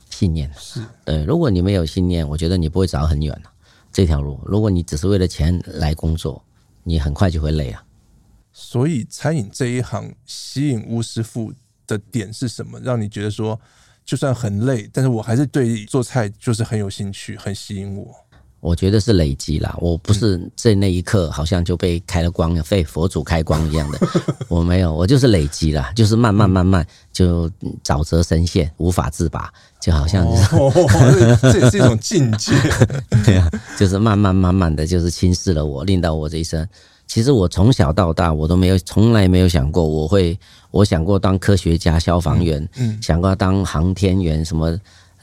[0.09, 3.51] 信念是，对，如果你没有信念，我觉得你不会走很远了
[3.93, 4.41] 这条路。
[4.47, 6.43] 如果你只是为了钱来工作，
[6.85, 7.85] 你很快就会累啊。
[8.53, 11.53] 所以餐饮这一行吸引巫师傅
[11.87, 12.81] 的点是什么？
[12.81, 13.61] 让你觉得说，
[14.07, 18.15] 就算很累，但是我还是对做菜就是很有兴趣，很吸引我。
[18.67, 24.01] 我觉得是累积啦，我不是在那一刻好像就被开了光，被佛祖开光一样的，
[24.49, 27.49] 我没有，我就是累积啦，就是慢慢慢慢就
[27.85, 29.49] 沼泽深陷，无法自拔，
[29.81, 30.73] 就好像是哦，
[31.53, 32.55] 这也是一种境界，
[33.25, 33.49] 对啊，
[33.79, 36.69] 就是慢慢慢慢的就是侵蚀了我，令到我这一生。
[37.07, 40.37] 其实我从小到大，我都没有从来没有想过我会，
[40.73, 44.77] 我想过当科学家、消防员，嗯，想过当航天员、什么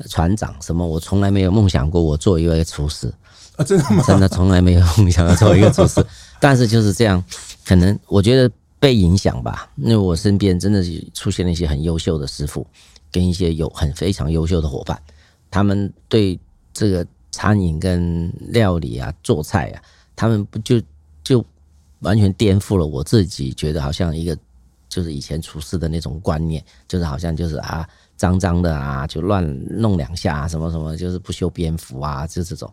[0.08, 3.13] 船长什么，我从来没有梦想过我做一位厨师
[3.56, 4.04] 啊，真的吗？
[4.08, 6.06] 真的从来没有 梦想要做一个厨师，
[6.39, 7.24] 但是就是这样，
[7.66, 12.66] 可能我觉得被影响吧，因为我身边真的是出现了一些很优秀的师傅，
[13.12, 15.00] 跟一些有很非常优秀的伙伴，
[15.52, 16.39] 他们对
[16.74, 19.82] 这个餐饮跟料理啊、做菜啊，
[20.16, 20.82] 他们不就
[21.24, 21.44] 就。
[22.00, 24.38] 完全颠覆了我自己，觉得好像一个
[24.89, 27.88] 就是以前厨师的那种观念，就是好像就是啊
[28.18, 32.70] 脏脏的啊，就乱弄两下，什么什么，就是不修边幅啊，就这种。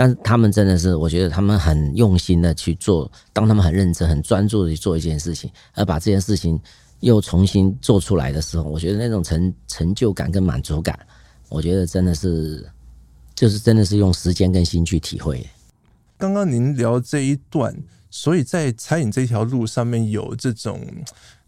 [0.00, 6.58] 但是他们真的是，我觉得他们很用心的去做，当他们很认真、很专注的去做一件事情，而把这件事情
[7.00, 10.98] 又重新做出来的时候，我觉得那种成成就感跟满足感，
[11.50, 12.66] 我觉得真的是，
[13.34, 15.46] 就是真的是用时间跟心去体会。
[16.16, 17.76] 刚刚您聊这一段。
[18.12, 20.80] 所以在餐饮这条路上面有这种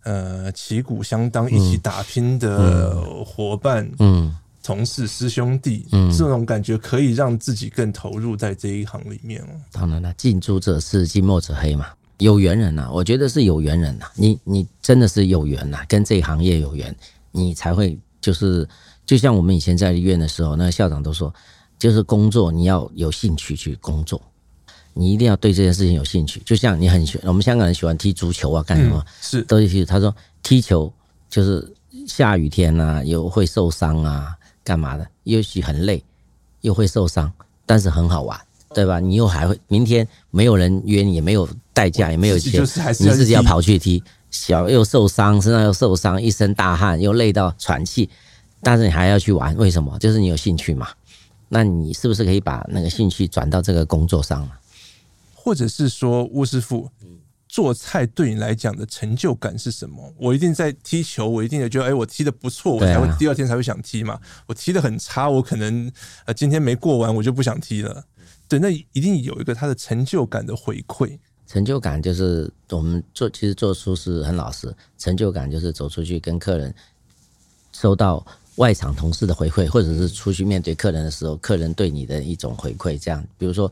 [0.04, 9.48] 呃旗鼓相当一起打拼的伙伴、嗯，嗯，同事、师兄弟，嗯，这种感觉可以让自己更投入在这一行里面哦。
[9.72, 11.87] 当然了，近朱者赤，近墨者黑嘛，
[12.18, 14.07] 有缘人呐，我觉得是有缘人呐。
[14.14, 16.94] 你你真的是有缘呐，跟这一行业有缘，
[17.33, 18.68] 你才会就是
[19.05, 21.35] 就像我们以前在医院的时候，那个校长都说，
[21.79, 24.20] 就是工作你要有兴趣去工作。
[24.94, 28.98] 你一定要对这件事情有兴趣，就像你很喜欢，我们香港人喜欢踢足球啊，干什么？
[28.98, 30.92] 嗯、是都是他说踢球
[31.31, 31.66] 就是
[32.07, 35.07] 下雨天啊，有会受伤啊，干嘛的？
[35.25, 36.03] 也许很累，
[36.61, 37.33] 又会受伤，
[37.66, 38.40] 但是很好玩，
[38.75, 39.01] 对吧？
[39.01, 42.61] 你又还会明天没有人约你，也没有代价，也没有钱，
[43.01, 48.09] 你自己要跑去踢，小又受伤，身上又受伤，一身大汗，又累到喘气，
[48.62, 49.98] 但是你还要去玩，为什么？
[49.98, 50.88] 就是你有兴趣嘛。
[51.48, 54.59] 那你是不是可以把那个兴趣转到这个工作上了？
[55.35, 56.88] 或者是说，巫师傅
[57.52, 60.10] 做菜对你来讲的成就感是什么？
[60.16, 64.18] 我一定在踢球，我一定也觉得，哎，我踢的不错，我才会第二天才会想踢嘛。
[64.46, 65.92] 我踢得很差，我可能
[66.24, 68.02] 呃今天没过完，我就不想踢了。
[68.48, 71.18] 对，那一定有一个他的成就感的回馈。
[71.46, 74.74] 成就感就是我们做，其实做厨师很老实。
[74.96, 76.74] 成就感就是走出去跟客人
[77.72, 82.98] 收到外场同事的回馈，或者是出去面对客人的时候，客人对你的一种回馈。
[82.98, 83.70] 这样，比如说。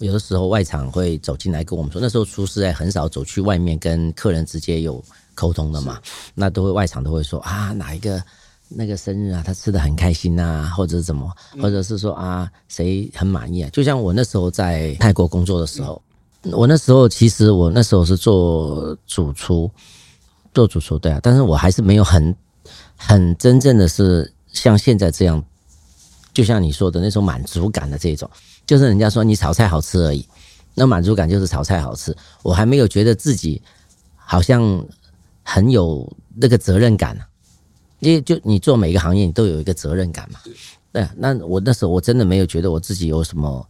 [0.00, 5.02] 有的时候外场会走进来跟我们说，那时候厨师哎很少走去外面跟客人直接有
[5.34, 6.00] 沟通的嘛，
[6.34, 8.22] 那都会外场都会说啊哪一个
[8.68, 16.00] 那个生日啊他吃的很开心呐，或者是怎么，或者是说啊谁很满意啊，就像我那时候在泰国工作的时候，
[16.44, 19.70] 我那时候其实我那时候是做主厨，
[20.54, 22.34] 做主厨对啊，但是我还是没有很
[22.96, 25.44] 很真正的是像现在这样，
[26.32, 28.30] 就像你说的那种满足感的这种。
[28.70, 30.24] 就是人家说你炒菜好吃而已，
[30.76, 32.16] 那满足感就是炒菜好吃。
[32.40, 33.60] 我还没有觉得自己
[34.14, 34.86] 好像
[35.42, 37.24] 很有那个责任感呢，
[37.98, 40.38] 因为就你做每个行业，你都有一个责任感嘛。
[40.92, 43.68] 对，那我那时候我真的没有觉得我自己有什么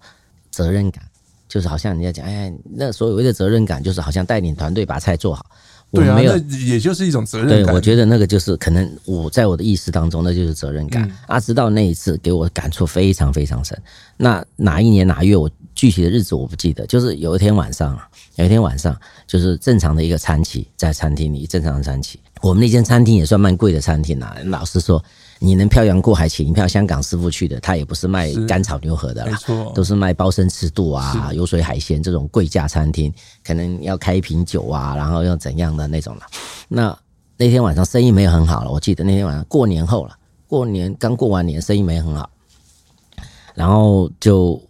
[0.51, 1.03] 责任感，
[1.49, 5.47] 就是好像人家讲，哎，那所谓的责任感就是好像带领团队把菜做好。
[5.93, 7.65] 对啊，那也就是一种责任感。
[7.65, 11.03] 对，我觉得那个就是可能我在我的意识当中，那就是责任感。
[11.03, 13.77] 嗯、啊，直到那一次给我感触非常非常深。
[14.17, 16.87] 那哪一年哪月，我具体的日子我不记得。
[16.87, 17.99] 就是有一天晚上，
[18.37, 22.21] 有一天晚上，就是正常的一个餐期，在餐厅里正常的餐期。
[22.41, 24.37] 我们那间餐厅也算蛮贵的餐厅啦。
[24.45, 25.03] 老实说。
[25.43, 29.39] 你能漂洋过海请一票香港师傅去的，他也不是卖干炒牛河的啦，
[29.75, 33.11] 都是卖包身吃肚啊、油水海鲜这种贵价餐厅，
[33.43, 36.23] 可能要开一瓶酒啊，然后要怎样的那种了。
[36.69, 36.97] 那
[37.39, 40.15] 那天晚上生意没有很好了，我记得那天晚上过年后了，
[40.47, 42.29] 过年刚过完年，生意没很好，
[43.55, 44.63] 然后就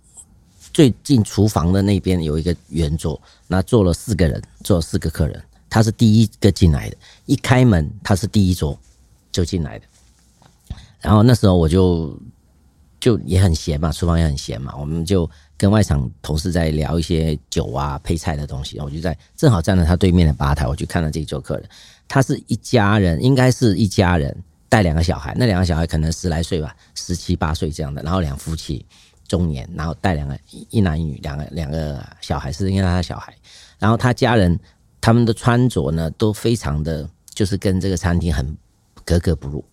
[0.73, 8.79] 最近厨房的那边有一个圆桌，那坐了四个人，坐了四个客人，他是第一个进来的，一开门他是第一桌
[9.33, 9.85] 就进来的。
[11.01, 12.19] 然后那时候我就
[13.01, 18.79] 就也很闲嘛，厨房也很闲嘛，我们就跟外场同事在聊一些酒啊、配菜的东西。
[18.81, 21.69] 我就在正好站在他对面的吧台，我就看到这一桌客人，
[22.07, 24.37] 他是一家人，应该是一家人
[24.69, 28.85] 带两个小孩，那两个小孩可能十来岁吧，十七八岁这样的，然后两夫妻
[29.27, 33.35] 中年，然后带两个一男一女两个两个小孩，是应该他的小孩，
[33.79, 34.59] 然后他家人
[35.01, 38.55] 他们的穿着呢都非常的，就是跟这个餐厅很
[39.07, 39.65] 格格不入。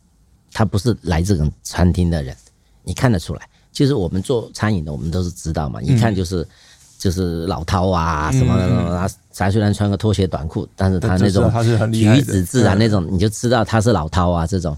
[0.52, 2.36] 他不是来这种餐厅的人，
[2.84, 3.48] 你看得出来。
[3.72, 6.48] 其实我们做餐饮的，我们都是知道嘛，一看就是、嗯、
[6.98, 8.68] 就是老饕啊什么的。
[8.98, 11.52] 他他虽然穿个拖鞋短裤，但是他那种
[11.92, 14.76] 举止自然那种，你就知道他是老饕啊这种。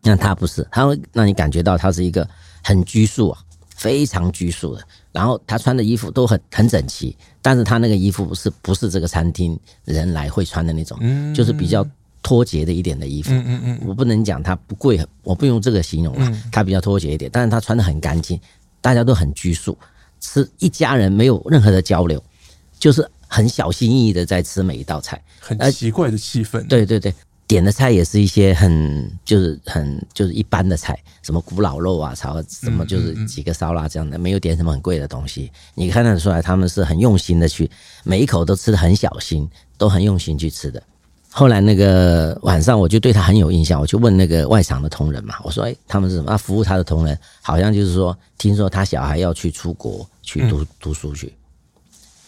[0.00, 2.26] 那他不是，他会让你感觉到他是一个
[2.64, 3.38] 很拘束啊，
[3.76, 4.82] 非常拘束的。
[5.12, 10.98] 然后他穿的衣服都很很整齐，但是他那个衣服是不是这个餐厅人来会穿的那种？
[11.34, 11.86] 就是比较。
[12.22, 18.38] 脱节的一点的衣服，嗯嗯嗯，我不能讲它不贵，我不用这个形容了，它比较脱节一点，但是它穿的很干净，
[18.80, 19.76] 大家都很拘束，
[20.20, 22.22] 吃一家人没有任何的交流，
[22.78, 26.66] 就是很小心翼翼的在吃每一道菜，很奇怪的气氛。
[26.66, 27.14] 对对对，
[27.46, 35.50] 点的菜也是一些很就是很就是一般的菜，什么古老肉啊，炒什么就是几个烧腊这样的，没有点什么很贵的东西。
[35.74, 37.70] 你看得出来他们是很用心的去，
[38.02, 40.82] 每一口都吃的很小心，都很用心去吃的。
[41.30, 51.32] 后来那个晚上，我就对他很有印象，我就问那个外场的同仁嘛，我说：“哎，他们是什么？”啊，服务他的同仁好像就是说，听说他小孩要去出国去读读书去，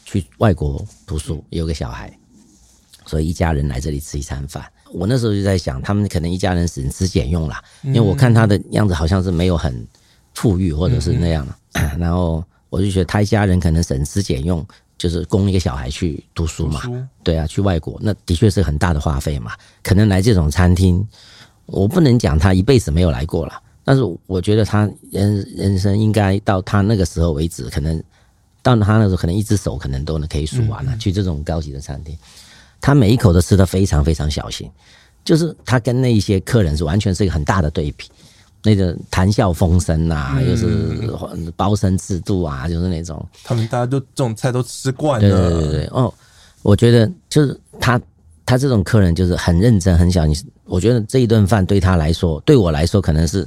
[0.04, 2.12] 去外国读书，有个小孩，
[3.06, 4.64] 所以一家人来这里吃一餐饭。
[4.92, 9.86] 我那时候就在想，他们可能一家人省吃俭用啦，因为我看他的样子好像是没有很
[10.34, 11.46] 富裕或者是那样，
[11.98, 14.64] 然后我就觉得他一家人可能省吃俭用。
[15.00, 16.82] 就是供一个小孩去读书嘛，
[17.24, 19.52] 对啊，去外国那的确是很大的花费嘛。
[19.82, 21.02] 可能来这种餐厅，
[21.64, 27.96] 我不能讲他一辈子没有来过了，但是我觉得他人人生应该到他那个时候为止，可能
[28.60, 30.94] 到他那时候可能一只手可能都能可以数完了。
[30.98, 32.14] 去这种高级的餐厅，
[32.78, 34.70] 他每一口都吃得非常非常小心，
[35.24, 38.04] 就是他跟那一些客人是完全是一个很大的对比。
[38.62, 45.28] 那个谈笑风生呐、啊，又、就是包身制度啊，就是那种他们大家都这种菜都吃惯了。
[45.28, 46.12] 对对对对哦，
[46.62, 48.00] 我觉得就是他
[48.44, 50.50] 他这种客人就是很认真很小心。
[50.64, 53.46] 我觉得这一顿饭对他来说，对我来说可能是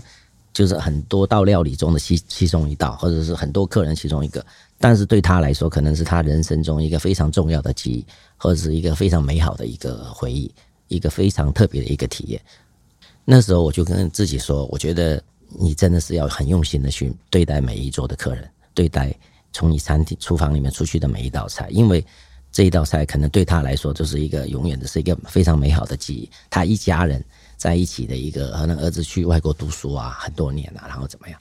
[0.51, 4.43] 就是很多道料理中的其其中一道，或者是很多客人其中一个。
[4.79, 10.53] 但是对他来说，可能是他人生中一个非常重要的记忆，或者是一个非常美好的一个回忆，
[10.89, 12.41] 一个非常特别的一个体验。
[13.25, 19.15] 那时候我就跟自己说，我觉得你真的是要很用心的去对待每一桌的客人，对待
[19.53, 22.05] 从你餐厅厨房里面出去的每一道菜，因为
[22.51, 26.29] 这一道菜可能对他来说就是一个永远的是一个非常美好的记忆。
[26.49, 27.23] 他一家人
[27.55, 31.39] 在一起的一个，可能儿子去外国读书啊，很多年了啊，然后怎么样？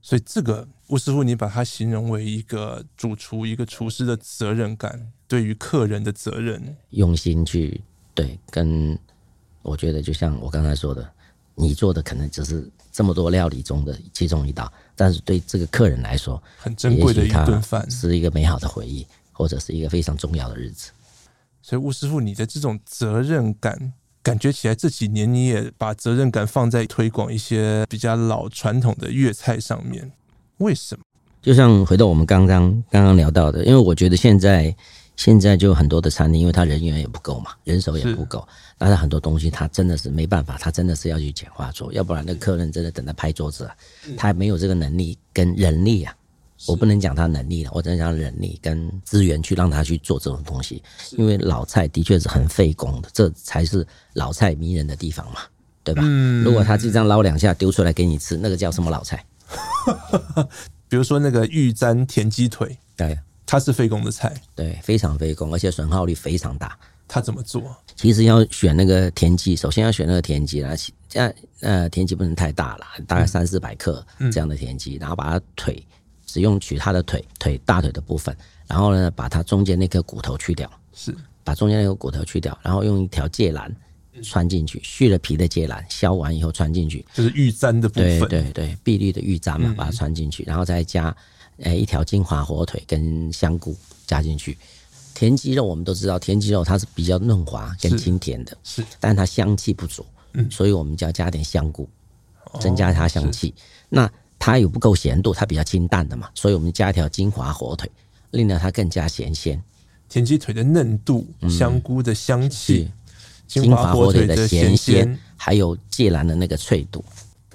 [0.00, 7.80] 所以这个吴师傅，你把它形容为一个主厨、一个厨师的责任感，对于客人的责任，用心去
[8.14, 8.98] 对跟。
[9.62, 11.08] 我觉得就像我刚才说的，
[11.54, 20.90] 你做的可能只是这么多料理中的其中一道，但是对这个客人来说，很珍贵的一顿饭，是一个美好的回忆，或者是一个非常重要的日子。
[21.62, 30.10] 所以吴师傅，你的这种责任感，感觉起来这几年你也把责任感放在推广一些比较老传统的粤菜上面，
[30.58, 31.04] 为什么？
[31.40, 34.74] 就像回到我们刚刚刚刚聊到的，因为我觉得现在。
[35.16, 38.46] 现在就很多的餐厅，因为他人员也不够嘛，人手也不够，
[38.78, 43.76] 但是很多东西他真的是没办法，他真的是要去简化做，要不然那客人真的等他拍桌子啊，
[44.16, 46.14] 他还没有这个能力跟人力啊，
[46.66, 55.42] 我不能讲他能力了，我只能讲人力跟资源去让他去做这种东西，因为老菜的确是很费工的，这才是老菜迷人的地方嘛，
[55.84, 56.02] 对吧？
[56.42, 59.24] 如果他就这样捞两下丢出来给你吃，那个叫什么老菜？
[60.88, 63.18] 比如说那个玉簪田鸡腿，对。
[63.52, 66.74] 它是非公的菜，对，非常非公，而且损耗率非常大。
[67.06, 67.76] 它怎么做？
[67.94, 70.74] 其实要选那个田鸡，首先要选那个田鸡啦，
[71.06, 75.86] 这样呃，田鸡不能太大了，大概三四百克这样的田鸡，然后把它腿
[76.24, 78.34] 只用取它的腿腿大腿的部分，
[78.66, 81.14] 然后呢，把它中间那颗骨头去掉，是。
[81.44, 83.70] 把中间那个骨头去掉，然后用一条芥兰
[84.22, 91.14] 穿进去，去了皮的芥兰削完以后穿进去，就是玉簪的部分，对对对，碧绿的玉簪嘛，把它穿进去，然后再加。
[91.62, 94.56] 诶，一条金华火腿跟香菇加进去，
[95.14, 101.88] 田鸡肉我们都知道，田鸡肉它是比较嫩滑跟清甜的，是，但它香气不足，嗯，所以我们就要加点香菇，
[102.60, 103.54] 增加它香气。
[103.88, 107.90] 那它有不够咸度，它比较清淡的嘛，所以我们加一条金华火腿，
[108.32, 109.62] 令到它更加咸鲜。
[110.08, 112.90] 田鸡腿的嫩度，香菇的香气，
[113.46, 117.04] 金华火腿的咸鲜，还有芥兰的那个脆度。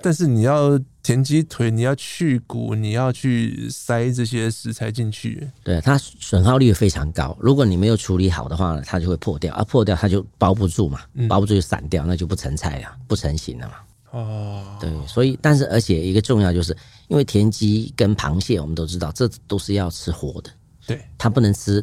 [0.01, 7.33] 但是你要田鸡腿，你要去骨，你要去塞这些食材进去，对，它损耗率非常高。
[7.39, 10.99] 如果你没有处理好的话，它就会破掉，啊，破掉它就包不住嘛，
[11.29, 13.73] 包不住就散掉，那就不成菜了，不成形了嘛。
[14.11, 16.75] 哦，对，所以但是而且一个重要就是，
[17.07, 20.49] 因为田鸡跟螃蟹我们都知道，这都是要吃活的，
[20.85, 21.81] 对，它不能吃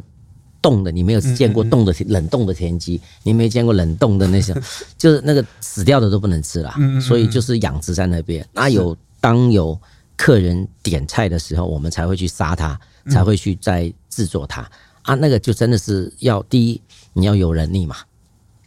[0.61, 4.55] 冻的，你没有见过冻的冷冻的田鸡，你没见过冷冻的那些，
[4.99, 6.75] 就是那个死掉的都不能吃了。
[7.01, 8.47] 所以就是养殖在那边。
[8.53, 8.95] 那有
[9.25, 9.81] 当有
[10.15, 14.61] 客人点菜的时候，我们才会去杀它，才会去再制作它
[15.01, 15.15] 啊。
[15.15, 16.79] 那个就真的是要第一，
[17.13, 17.95] 你要有能力嘛；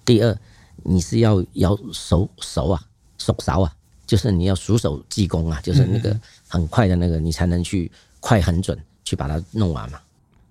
[0.04, 0.36] 第二，
[0.82, 2.82] 你是要要熟熟啊，
[3.18, 3.72] 手勺啊，
[4.04, 7.88] 就是你要熟手技工啊，就是那个很快的那个，你才能去
[8.18, 10.00] 快很准去把它弄完嘛。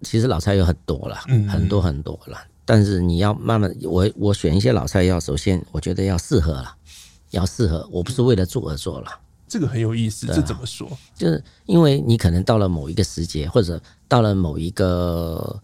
[0.03, 1.17] 其实老菜有很多了，
[1.49, 6.73] 很多很多了，但是你要慢慢，我我选一些老菜要，首先我觉得要适合了，
[7.31, 9.11] 要适合，我不是为了做而做了。
[9.47, 10.89] 这个很有意思，这怎么说？
[11.15, 15.59] 就是因为你可能到了某一个时节，或者到了某一个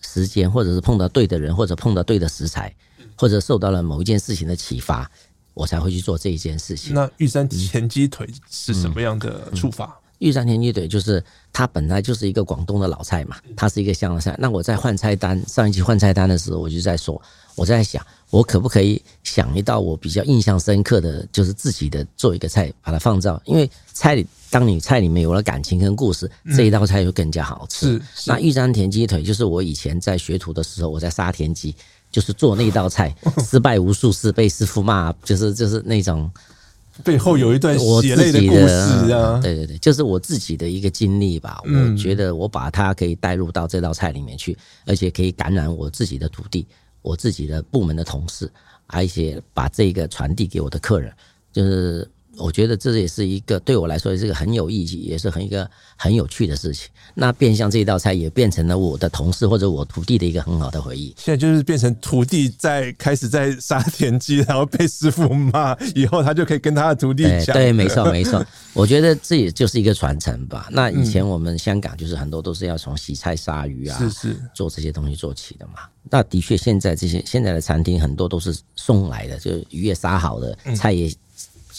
[0.00, 2.74] 时间，或者是碰到对的人，或者碰到对的食材，
[3.16, 5.10] 或者受到了某一件事情的启发，
[5.52, 6.94] 我才会去做这一件事情。
[6.94, 10.00] 那玉山田鸡腿是什么样的处法？
[10.18, 11.22] 玉山田鸡腿就是
[11.52, 14.34] 它本来就是一个广东的老菜嘛，它是一个湘菜。
[14.38, 17.20] 那我在换菜单，上一期换菜单的时候，我就在说，
[17.56, 28.00] 我在想，我可不可以想一道我比较印象深刻的就是自己的做一个菜，把它放到，因为菜里，当你菜里面有了感情跟故事，这一道菜就更加好吃。
[28.26, 31.74] 那玉山田鸡腿就是我以前在学徒的时候，我在杀田鸡，
[32.10, 33.12] 就是做那道菜，
[33.44, 36.30] 失败无数次，被师傅骂，就是就是那种。
[37.04, 39.38] 背后有一段血泪的故事啊！
[39.42, 41.60] 对对对，就是我自己的一个经历吧。
[41.62, 46.66] 我觉得我把它可以带入到这道菜里面去，而且可以感染我自己的徒弟、
[47.06, 48.50] 我自己的部门的同事，
[48.88, 51.14] 而且把这个传递给我的客人，
[51.52, 52.10] 就是。
[52.38, 56.88] 我觉得这也是一个对我来说也是个很有意义，也是很一个很有趣的事情。
[57.14, 61.14] 那变相这一道菜也变成了我的同事或者我徒弟的一个很好的回忆。
[61.18, 67.54] 现在就是变成徒弟在开始在杀田鸡，然后被师傅骂，以后他就可以跟他的徒弟讲。
[67.54, 68.44] 对， 没错没错。
[68.74, 70.68] 我觉得这也就是一个传承吧。
[70.70, 75.74] 那以前我们香港就是很多都是要从洗菜杀鱼啊，是是做这些东西做起的嘛。
[76.08, 81.10] 那的确现在这些现在的餐厅很多都是送来的，就是鱼也杀好的，菜也。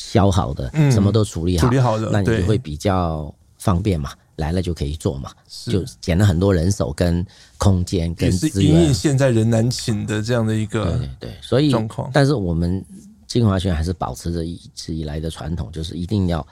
[0.08, 5.30] 削好的，什么都处理好，嗯、处理好的，那你就会比较方便嘛，来了就可以做嘛，
[5.66, 7.26] 就减了很多人手跟
[7.58, 8.74] 空间跟资源。
[8.74, 12.10] 因为现在人难请的这样的一个对对对，所以状况。
[12.14, 12.82] 但是我们
[13.28, 16.48] 金华轩还是保持着一直以来的传统，就是一定要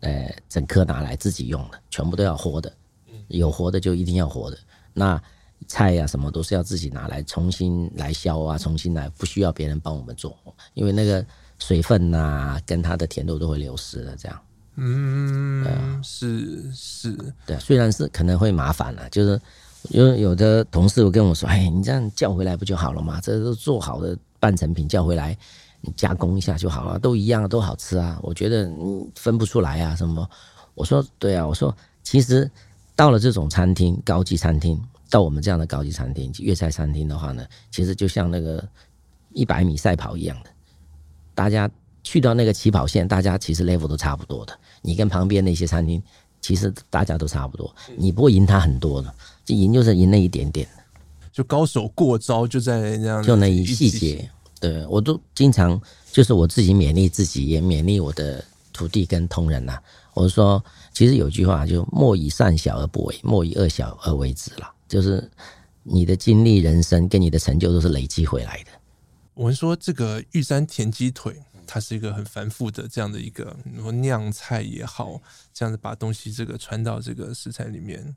[0.00, 2.72] 呃整颗拿来自己用的，全部都要活的，
[3.28, 4.56] 有活的就一定要活的。
[4.94, 5.20] 那
[5.66, 10.34] 菜呀、啊、什么都是要自己拿来重新来削啊，重新来，不需要别人帮我们做，
[10.72, 11.22] 因为那个。
[11.58, 14.38] 水分呐、啊，跟它的甜度都会流失了，这样。
[14.76, 19.40] 嗯，啊、是是，对，虽然是可能会麻烦了，就是
[19.90, 23.20] 因为有的同事会跟我说：“哎，你这样叫回来不就好了吗？
[23.20, 25.36] 这都做好的半成品叫回来，
[25.80, 30.28] 你加工一下就好了，都一样，都好吃啊。”我觉得你分不出来啊，什么？
[30.74, 32.48] 我说对啊，我说其实
[32.94, 34.80] 到了这种餐厅，高级餐厅，
[35.10, 38.64] 到我们这样的高级餐厅，粤菜餐厅的话呢，其实就像那个
[39.32, 40.50] 一百米赛跑一样的。
[41.38, 41.70] 大家
[42.02, 44.58] 去到那个起跑线，大家其实 level 都差不多的。
[44.82, 46.02] 你跟旁边那些餐厅，
[46.40, 47.72] 其实大家都差不多。
[47.96, 49.14] 你不会赢他很多的，
[49.44, 50.66] 就赢就是赢那一点点。
[51.32, 54.28] 就高手过招就在那样，就那一细节。
[54.58, 55.80] 对，我都经常
[56.10, 59.78] 就是我自己勉励自己，也勉励我的徒弟跟同仁呐。
[60.14, 60.60] 我说，
[60.92, 64.68] 其实有句话就莫以善小而不为，莫以恶小而为之了。
[64.88, 65.30] 就是
[65.84, 68.70] 你的经历、人生跟你的成就都是累积回来的。
[69.38, 73.56] 我们说这个玉山田鸡腿，它是一个很繁复的这样的一个
[74.02, 75.22] 酿菜也好，
[75.54, 78.16] 这样子把东西这个传到这个食材里面。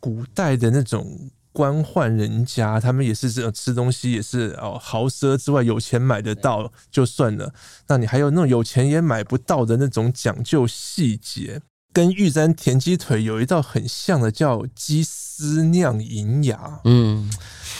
[0.00, 7.54] 古代的那种官宦人家，他们也是这样吃东西，也是哦豪奢之外，有钱买得到就算了。
[7.86, 11.62] 那你还有那种有钱也买不到的那种讲究细节，
[11.92, 16.80] 跟玉山田鸡腿有一道很像的，叫鸡丝酿银芽。
[16.82, 17.30] 嗯。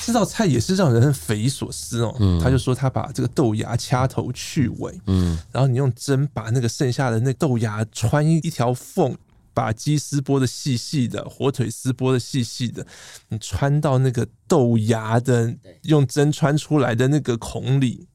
[0.05, 2.15] 这道菜也是让人很匪夷所思哦。
[2.21, 9.17] 嗯，他就说他把这个豆芽掐头去尾，嗯，然后你用针把那个剩下的那豆芽穿一一条缝，
[9.53, 12.87] 把鸡丝剥的细细的，火腿丝剥的细细的，
[13.29, 18.07] 你穿到那个豆芽的用针穿出来的那个孔里。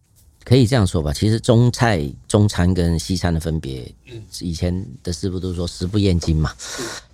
[0.50, 3.88] 可以这样说吧，其实中菜、中餐跟西餐的分别，
[4.42, 6.52] 以前的师傅都说食不厌精嘛，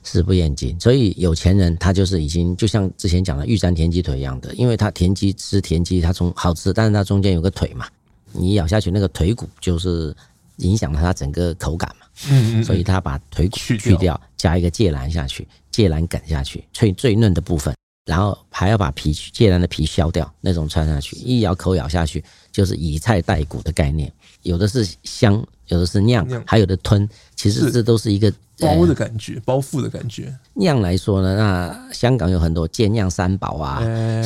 [0.06, 0.80] 食不厌精。
[0.80, 7.86] 所以有钱人他就是已经就像之前讲的玉山田鸡腿一样的，因为他田鸡吃田鸡，他从好吃，但是它中间有个腿嘛，
[8.32, 10.16] 你咬下去那个腿骨就是
[10.60, 17.76] 影响了它整个口感嘛，嗯，所以他把腿骨去掉，加一个芥兰下去，芥兰梗下去，最最嫩的部分。
[18.06, 24.12] 然后还要把皮芥兰的皮削掉，那种穿下去，一咬口咬下去就是以菜代骨的概念。
[24.44, 27.10] 有的是香有的是酿，酿还有的吞。
[27.36, 30.32] 其实这都是一个包的感觉，包覆的感觉。
[30.54, 33.82] 酿来说呢，那香港有很多煎酿三宝啊，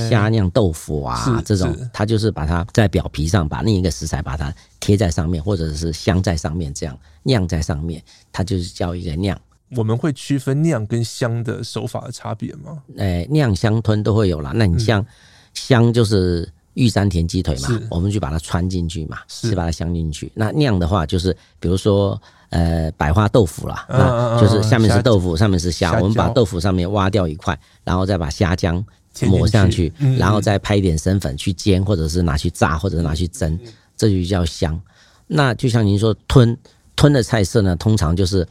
[0.09, 9.39] 虾酿豆腐啊，这种它就是把它在表皮上把另一个食材把它贴在上面，或者是镶在上面，这样酿在上面，它就是叫一个酿。
[9.75, 12.81] 我们会区分酿跟香的手法的差别吗？
[12.97, 14.51] 诶，酿香吞都会有啦。
[14.55, 15.05] 那你像
[15.53, 20.31] 香就是玉山田鸡腿嘛，我们就把它穿进去嘛，是把它镶进去。
[20.33, 25.99] 那酿的话就是比如说呃百花豆腐啦，那就是下面是豆腐，上面是虾。
[25.99, 28.83] 我们把豆腐上面挖掉一块，然后再把虾浆
[29.27, 33.59] 抹上去，然后再拍一点生粉去煎，或者是拿去炸，或者是拿去蒸，
[33.95, 34.79] 这就叫香。
[35.27, 36.57] 那就像您说吞
[36.95, 38.47] 吞的菜色呢，通常就是。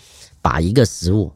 [0.49, 1.31] 把一个食物，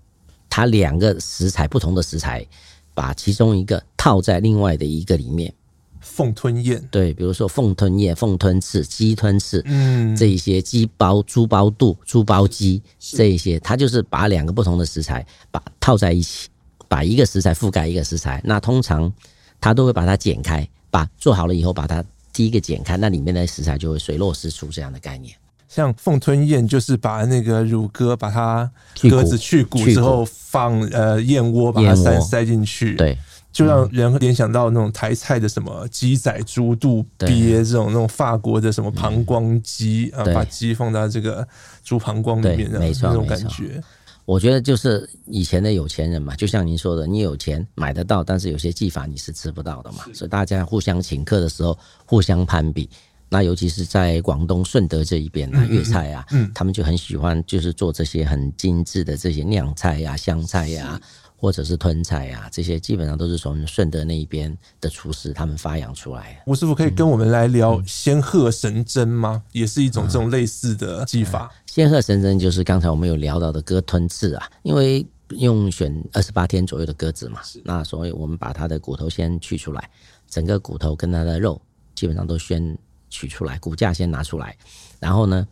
[0.49, 2.47] 它两个食材不同的食材，
[2.95, 5.53] 把其中一个套在另外的一个里面。
[6.01, 16.49] 凤吞燕，对，比如说凤吞燕、凤吞翅、鸡吞翅，嗯，这一些鸡包、猪包肚、猪包鸡，这一些，它就是把两个不同的食材把套在一起，
[16.89, 18.41] 把一个食材覆盖一个食材。
[18.43, 19.13] 那通常
[19.61, 22.03] 它都会把它剪开，把做好了以后把它
[22.33, 25.37] 第一个剪开，那里面的食材就会水落石出这样的概念。
[25.75, 28.71] 像凤吞燕就是把那个乳鸽，把它
[29.09, 33.17] 鸽子去骨之后放呃燕窝，把它塞塞进去，对，
[33.51, 41.49] 就让人联想到那种台菜的什么鸡仔、猪肚、鳖这种那种法国的什么膀胱鸡啊，把鸡放到这个
[41.83, 43.83] 猪膀胱里面，没错，那种感觉。
[44.27, 52.91] 我觉得就是以前的有钱人嘛，就像您说的，你有钱买得到，但是有些技法你是吃不到的嘛，所以大家互相请客的时候互相攀比。
[53.33, 61.01] 那尤其是在广东顺德这一边啊，粤菜啊，嗯，他们就很喜欢，就是做这些很精致的这些酿菜呀、香菜呀，
[61.35, 66.43] 或者是吞菜呀，这些基本上都是从顺德那一边的厨师他们发扬出来。
[66.47, 69.43] 吴师傅可以跟我们来聊仙鹤神针吗？
[69.53, 71.51] 也是一种这种类似的技法。
[71.65, 79.89] 仙鹤神针就是刚才我们有聊到的鸽吞刺啊，因为用选二十八天左右的鸽子嘛，那所以我们把它的骨头先取出来，
[80.29, 81.59] 整个骨头跟它的肉
[81.95, 82.77] 基本上都先。
[83.13, 84.57] 取出来，骨架先拿出来，
[84.99, 85.47] 然后呢，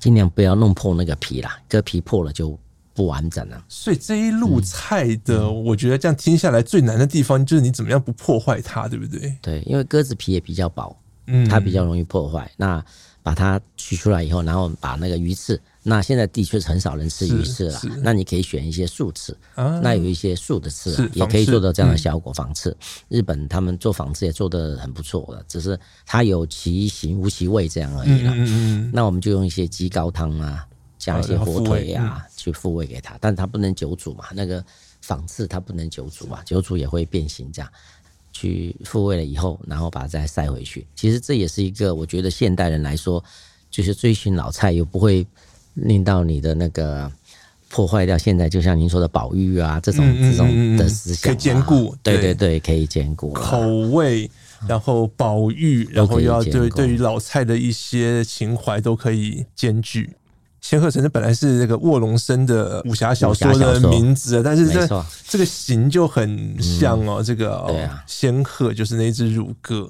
[0.00, 2.58] 尽量不要弄破那个皮啦，割皮破了就
[2.92, 3.64] 不完整了。
[3.68, 9.36] 所以这一路菜的，嗯、我觉得这样听下来最难的地方就是你怎么样不破坏它，对不对？
[9.40, 10.94] 对，因为鸽子皮也比较薄，
[11.26, 12.50] 嗯，它比较容易破坏。
[12.56, 12.84] 那
[13.22, 15.60] 把它取出来以后，然后把那个鱼刺。
[15.84, 22.32] 那现在的确是很少人吃鱼翅了，那你可以选一些素翅，啊、那有一些素的翅、啊、也可以做到这样的效果。
[22.32, 28.32] 仿翅、嗯，日本他们做仿翅也做得很不错了，只是它有其形无其味这样而已了。
[28.34, 30.66] 嗯嗯嗯，那我们就用一些鸡高汤啊，
[30.98, 34.62] 加一些火腿啊，去复味给它，但它不能久煮嘛，那个
[35.00, 37.70] 仿翅它不能久煮嘛，久煮也会变形这样。
[38.30, 40.86] 去复位了以后，然后把它再塞回去。
[40.94, 43.24] 其实这也是一个我觉得现代人来说，
[43.70, 45.26] 就是追寻老菜又不会。
[45.82, 47.10] 令到你的那个
[47.68, 53.60] 破坏掉，现在就像您说的保育啊，这种这种的思想、啊、可以兼顾，对对对，可以兼顾口
[53.90, 54.30] 味，
[54.66, 60.14] 然后保育，然后又要对对于老菜的一些情怀都可以兼具。
[60.60, 69.88] 仙鹤神针本来是那个卧龙生的武侠小说的名字，但是这这个形就很像哦，嗯、这个哦，仙鹤就是那只乳鸽，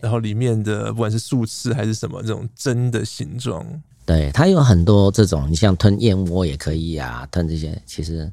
[0.00, 3.66] 然后里面的不管是素翅还是什么这种针的形状。
[4.06, 8.30] 对，它有很多这种，你像吞燕窝也可以啊，吞这些其实，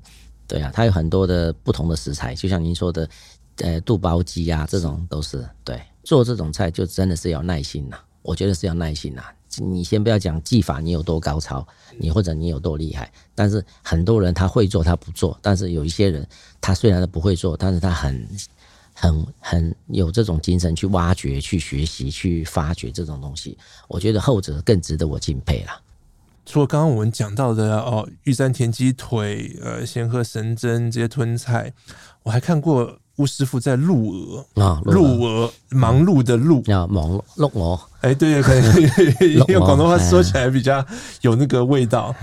[0.47, 3.09] 对啊，它有很多的不同的食材，就像您说的，
[3.57, 5.81] 呃，肚包鸡啊，这种都是对。
[6.03, 9.23] 做这种菜就真的是要耐心呐，我觉得是要耐心呐。
[9.57, 11.65] 你先不要讲技法，你有多高超，
[11.97, 16.27] 你或者你有多厉害，但是很多人他会做他不做，但是有一些人
[16.59, 18.27] 他虽然他不会做，但是他很。
[18.93, 25.79] 很很有这种精神去挖掘、去学习、去发掘这种东西，我觉得后者更值得我敬佩啦。
[26.45, 31.73] 除了刚刚我们讲到的哦，玉山田鸡腿、呃，仙鹤神针这些吞菜，
[32.23, 32.97] 我还看过。
[33.17, 38.55] 巫师傅在鹿鹅啊，鹿鹅忙碌的鹿啊忙碌陆鹅，哎，对，可
[39.23, 40.85] 以， 用广东话说起来比较
[41.21, 42.13] 有那个味道。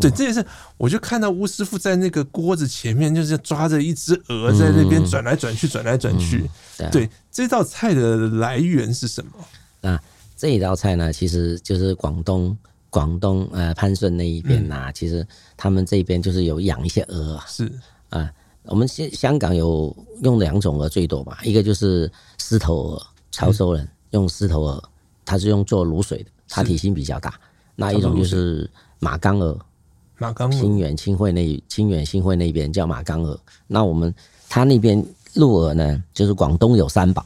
[0.00, 0.44] 对，这也是，
[0.76, 6.48] 我就看到吴师傅在那个锅子前面，就是抓着一只鹅在那边转来转去，转来转去。
[6.90, 9.32] 对，这道菜的来源是什么？
[9.80, 9.98] 那
[10.36, 12.56] 这一道菜呢，其实就是广东
[12.90, 15.26] 广东呃潘顺那一边呐，其实
[15.56, 17.72] 他们这边就是有养一些鹅，是
[18.10, 18.30] 啊。
[18.64, 22.08] 我们香香港有用两种鹅最多吧，一个就是
[22.38, 24.82] 狮头鹅，潮州人用狮头鹅，
[25.24, 27.34] 它是用做卤水的，它体型比较大。
[27.74, 28.68] 那一种就是
[28.98, 29.58] 马岗鹅，
[30.18, 33.38] 马岗鹅，清远清会那清远新会那边叫马岗鹅。
[33.66, 34.14] 那我们
[34.48, 35.04] 它那边
[35.34, 37.24] 鹿鹅呢，就是广东有三宝，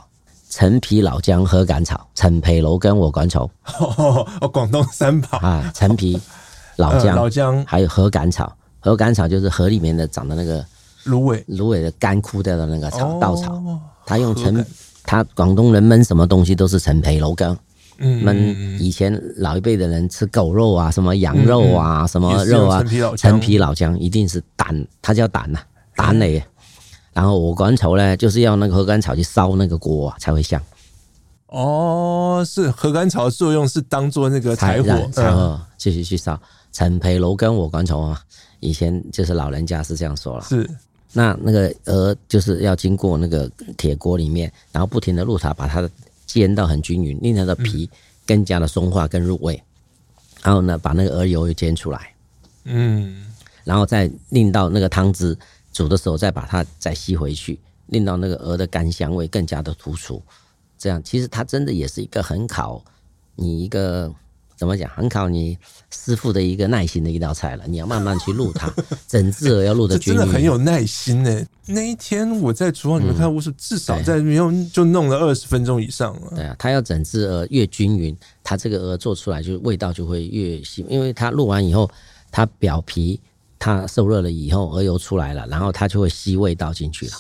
[0.49, 3.51] 陈皮、老姜、禾杆草、陈皮、芦根、我管草。
[3.79, 6.19] 哦，广东三宝啊，陈皮、
[6.77, 8.57] 老姜、老姜，还有禾杆草。
[8.81, 10.65] 禾杆草就是河里面的长的那个
[11.05, 13.61] 芦苇，芦苇的干枯掉的那个草，稻草。
[14.07, 14.65] 他用陈，
[15.03, 17.59] 他广东人焖什么东西都是陈皮、芦根。
[17.99, 22.85] 嗯，焖以前老一辈的人吃狗肉啊，什么羊肉啊，什么肉啊，
[23.17, 25.59] 陈皮、老姜一定是胆，它叫胆呐，
[25.95, 26.43] 胆类。
[27.13, 30.61] 然后禾稈草呢，就是要那个鹅肝草去烧那个锅才会香。
[31.47, 36.39] 哦，是禾稈草的作用是当做那个柴火，然后继续去烧。
[36.73, 38.21] 陈皮、芦根、禾稈草啊，
[38.61, 40.45] 以前就是老人家是这样说了。
[40.45, 40.69] 是，
[41.15, 45.89] 那那个鹅就是要经过那个铁锅里面，然后不停的入塔，把它
[46.27, 47.89] 煎到很均匀，令它的皮
[48.27, 49.63] 更加的松化跟入味。
[50.43, 52.15] 然后呢，把那个鹅油又煎出来，
[52.65, 53.27] 嗯，
[53.65, 55.37] 然后再令到那个汤汁。
[55.73, 60.23] 煮的时候再把它再吸回去，令到那个鹅的干香味更加的突出。
[60.79, 62.83] 这样其实它真的也是一个很考
[63.35, 64.11] 你一个
[64.57, 65.57] 怎么讲，很考你
[65.91, 67.65] 师傅的一个耐心的一道菜了。
[67.67, 68.73] 你要慢慢去录它，
[69.07, 70.19] 整只鹅要录的均匀。
[70.19, 71.47] 真的很有耐心呢。
[71.67, 76.33] 那一天我在厨房里面看，我是至少在没有就弄了二十分钟以上了。
[76.35, 81.91] 对啊，它要整只鹅越均匀，它这个鹅做出来就味道就会越细，因为它录完以后，
[82.31, 83.21] 它表皮。
[83.59, 87.13] 它受热了以后，鹅油出来了，然后它就会吸味道进去了。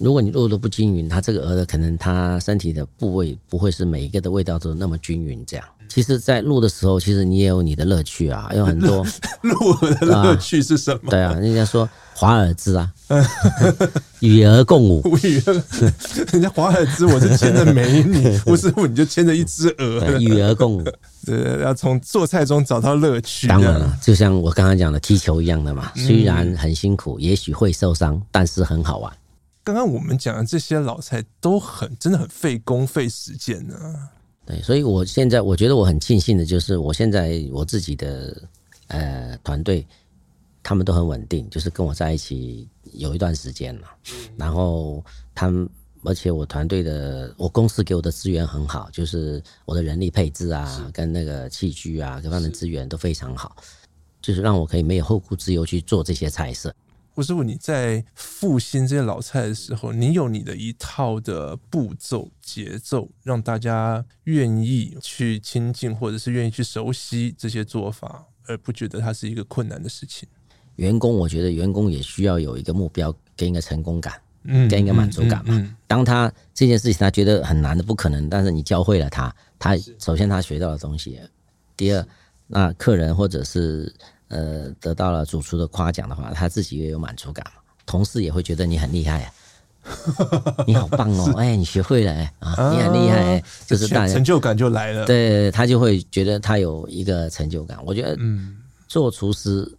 [0.00, 5.44] 如果你卤的不均匀，它这个鹅的可能它身体的部位不会是每一个的味道都那么均匀。
[5.46, 9.04] 这样，其实，在录的时候，其实你也有你的乐趣啊，有很多
[9.42, 11.08] 录的乐趣是什么？
[11.08, 12.90] 啊对啊，人家说华尔兹啊，
[14.20, 15.02] 与鹅共舞。
[15.22, 15.38] 与
[16.32, 20.18] 人家华尔兹，我是牵着美女， 不是你就牵着一只鹅。
[20.18, 20.84] 与鹅共舞。
[21.26, 23.46] 对，要从做菜中找到乐趣。
[23.46, 29.12] 当然了，就像我刚刚讲的踢球一样的嘛，虽然很辛苦，也许会受伤，但是很好玩。
[29.62, 33.76] 刚刚我们讲的这些老菜都很，真的很费工费时间呢。
[34.46, 38.42] 对，所以我现在我觉得我很庆幸的就是，我现在我自己的
[38.88, 39.86] 呃团队，
[40.62, 43.86] 他们都很稳定，就是跟我在一起有一段时间了，
[44.36, 45.04] 然后
[45.34, 45.68] 他们。
[46.02, 53.54] 而且我团队的，我公司给我的资源很好，就是我的人力配置啊，跟那个器具啊，各方面的资源都非常好，
[54.22, 56.74] 就是让我可以没有后顾之忧去做这些菜色。
[57.20, 70.26] 吴师傅，你在复兴这些老菜的时候，你有你的一套的步骤节奏，让大家愿意去亲近，或者是愿意去熟悉这些做法，而不觉得它是一个困难的事情。
[70.76, 74.14] 员工，我觉得员工也需要有一个目标，给一个成功感。
[74.44, 75.76] 嗯，给一个满足感嘛。
[75.86, 81.20] 当他这件事情他觉得很难的、不可能，但是你教会了他，他首先他学到了东西。
[81.76, 82.06] 第二，
[82.46, 83.94] 那客人或者是
[84.30, 87.60] 呃得到了主厨的夸奖的话，他自己也有满足感嘛。
[87.86, 89.32] 同事也会觉得你很厉害啊，
[90.66, 95.04] 你好棒哦， 哎，你学会了哎啊，你很厉害，就是大成就感就来了。
[95.06, 97.78] 对，他就会觉得他有一个成就感。
[97.84, 99.70] 我觉得，嗯，做厨师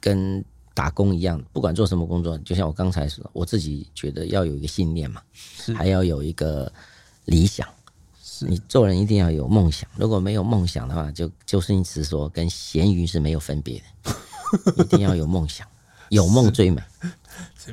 [0.00, 0.44] 跟
[0.74, 5.20] 打工一样，不管做什么工作，就像我刚才说，我自己觉得要有一个信念嘛，
[5.74, 6.70] 还要有一个
[7.24, 7.66] 理想。
[8.38, 14.14] 是你做人一定要有梦想，如果没有梦想的话，就周星驰说跟咸鱼是没有分别的，
[14.84, 15.66] 一定要有梦想，
[16.10, 16.82] 有梦最美。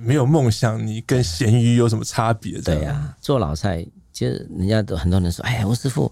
[0.01, 2.59] 没有梦想，你跟咸鱼有什么差别？
[2.61, 6.11] 对呀、啊，做老菜，其实人家都很多人说，哎呀，吴师傅，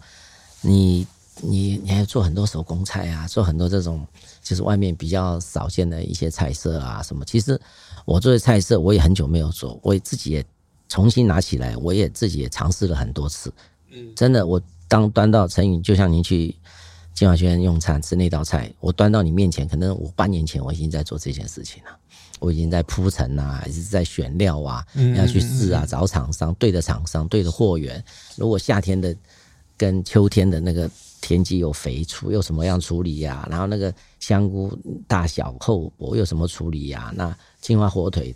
[0.61, 1.07] 你
[1.41, 4.05] 你你还要做很多手工菜啊，做很多这种。
[4.43, 7.23] 就是外面比较少见的一些菜色啊，什么？
[7.25, 7.57] 其实
[8.05, 10.43] 我做的菜色我也很久没有做，我自己也
[10.89, 13.53] 重新拿起来，我也自己也尝试了很多次。
[13.91, 16.55] 嗯，真的，我当端到陈宇，就像您去
[17.13, 21.89] 金华轩用餐吃那道菜，我端到你面前，可能我半年前我已经在做这件事情了，
[22.39, 24.85] 我已经在铺陈啊，还是在选料啊，
[25.15, 28.03] 要去试啊，找厂商，对的厂商，对的货源。
[28.35, 29.15] 如果夏天的
[29.77, 30.89] 跟秋天的那个。
[31.23, 33.47] 田鸡有肥处，又什么样处理呀、啊？
[33.47, 34.75] 然后那个香菇
[35.07, 37.13] 大小厚薄又什么处理呀、啊？
[37.15, 38.35] 那金华火腿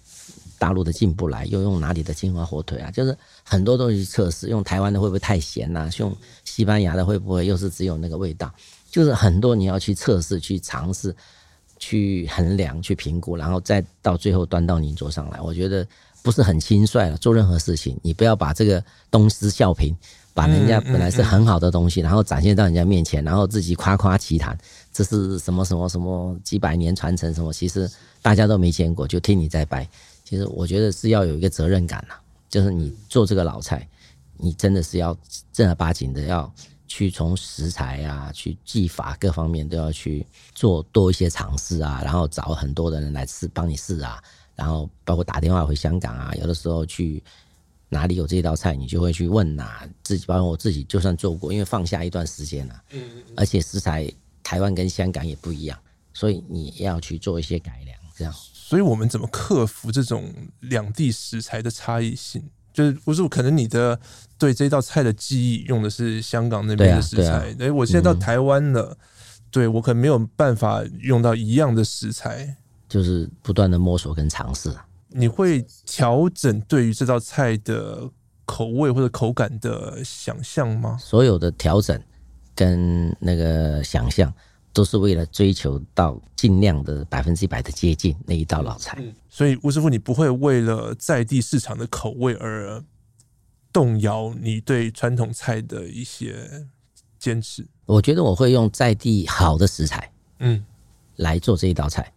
[0.57, 2.91] 大陆的进不来，又用哪里的金华火腿啊？
[2.91, 5.89] 就是很多东西测试，用台湾的会不会太咸呐、啊？
[5.99, 8.51] 用西班牙的会不会又是只有那个味道？
[8.89, 11.15] 就是很多你要去测试、去尝试、
[11.77, 15.41] 去衡量、去评估，然后再到最后端到您桌上来。
[15.41, 15.85] 我觉得
[16.23, 17.17] 不是很轻率了。
[17.17, 19.93] 做任何事情，你不要把这个东施效颦。
[20.33, 24.57] 把人家本来是很好的东西，然后展现到人家面前，然后自己夸夸其谈，
[24.91, 27.53] 这是什么什么什么几百年传承什么？
[27.53, 27.89] 其实
[28.21, 29.87] 大家都没见过，就听你在掰。
[30.25, 32.15] 其实我觉得是要有一个责任感呐，
[32.49, 33.87] 就是你做这个老菜，
[34.35, 35.17] 你真的是要
[35.53, 36.53] 正儿八经的要
[36.85, 44.21] 去从食材啊、去技法各方面都要去做多一些尝试啊，然后找很多的人来试帮你试啊，
[44.55, 47.23] 然后包括打电话回香港啊，有的时候去。
[47.87, 53.01] 哪里有这道菜，你就会去问哪自己，包括我自己，就算做过，因为放下一段时间了，嗯，
[53.37, 54.11] 而且食材
[54.43, 55.79] 台湾跟香港也不一样，
[56.11, 58.33] 所以你要去做一些改良，这样。
[58.67, 62.41] 所以我们怎么克服这种两地食材的差异性？
[62.73, 63.99] 就是不是可能你的
[64.39, 68.97] 对这道菜的记忆用的是香港那边的食材，哎、啊啊，我现在到台湾了，嗯、
[69.51, 72.57] 对我可能没有办法用到一样的食材，
[72.89, 74.75] 就是不断的摸索跟尝试。
[75.09, 78.09] 你会调整对于这道菜的
[78.45, 80.97] 口味或者口感的想象吗？
[80.99, 82.01] 所有的调整
[82.55, 84.33] 跟那个想象，
[84.75, 88.97] 都是为了追求到尽量的百分之一百的接近那一道老菜。
[88.99, 92.83] 嗯，所以吴师傅，你不会为了在地市场的口味而
[93.71, 96.67] 动摇你对传统菜的一些
[97.17, 97.65] 坚持？
[97.85, 100.65] 我觉得我会用在地好的食材，嗯，
[101.15, 102.11] 来做这一道菜。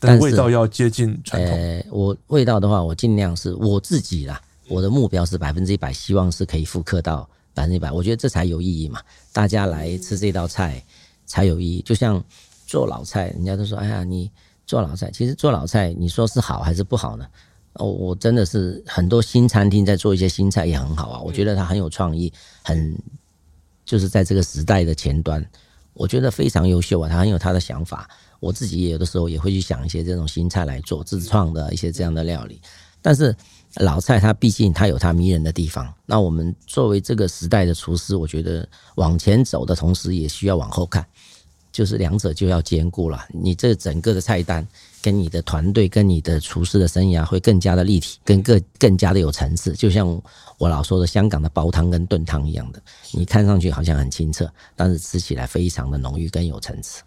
[0.00, 1.56] 但味道要接近传统。
[1.56, 4.42] 呃，我味道的话，我尽量是我自己啦。
[4.68, 7.92] 我的目标是百分之一百，希望是可以复刻到百分之一百。
[7.92, 9.00] 我觉得这才有意义嘛。
[9.32, 10.84] 大家来吃这道菜
[11.32, 11.80] 才有意义。
[11.80, 12.22] 就像
[12.66, 14.30] 做老菜，人家都说：“哎呀，你
[14.66, 17.26] 做老菜，其实做老菜，你说是好还是不好呢？”
[17.80, 21.20] 哦，我真的是很多新餐厅在做一些新菜也很好啊。
[21.22, 22.30] 我觉得它很有创意，
[22.62, 22.94] 很
[23.82, 25.42] 就是在这个时代的前端，
[25.94, 27.08] 我觉得非常优秀啊。
[27.08, 28.06] 他很有他的想法。
[28.40, 32.60] 我自己也有的时候也会去想一些这种新菜来做自创的一些这样的料理，
[33.00, 33.34] 但是
[33.76, 35.92] 老菜它毕竟它有它迷人的地方。
[36.04, 41.06] 那我们作为这个时代的厨师，我觉得往前走的同时也需要往后看，
[41.72, 43.24] 就是两者就要兼顾了。
[43.32, 44.66] 你这整个的菜单
[45.00, 49.72] 跟你的团队跟你的厨师的生涯会更加的立体，跟更更加的有层次。
[49.72, 50.06] 就像
[50.58, 54.46] 我老说的，香港的煲汤跟炖汤一样的，你看上去好像很清澈，
[54.76, 57.02] 但是吃起来非常的浓郁跟有层次。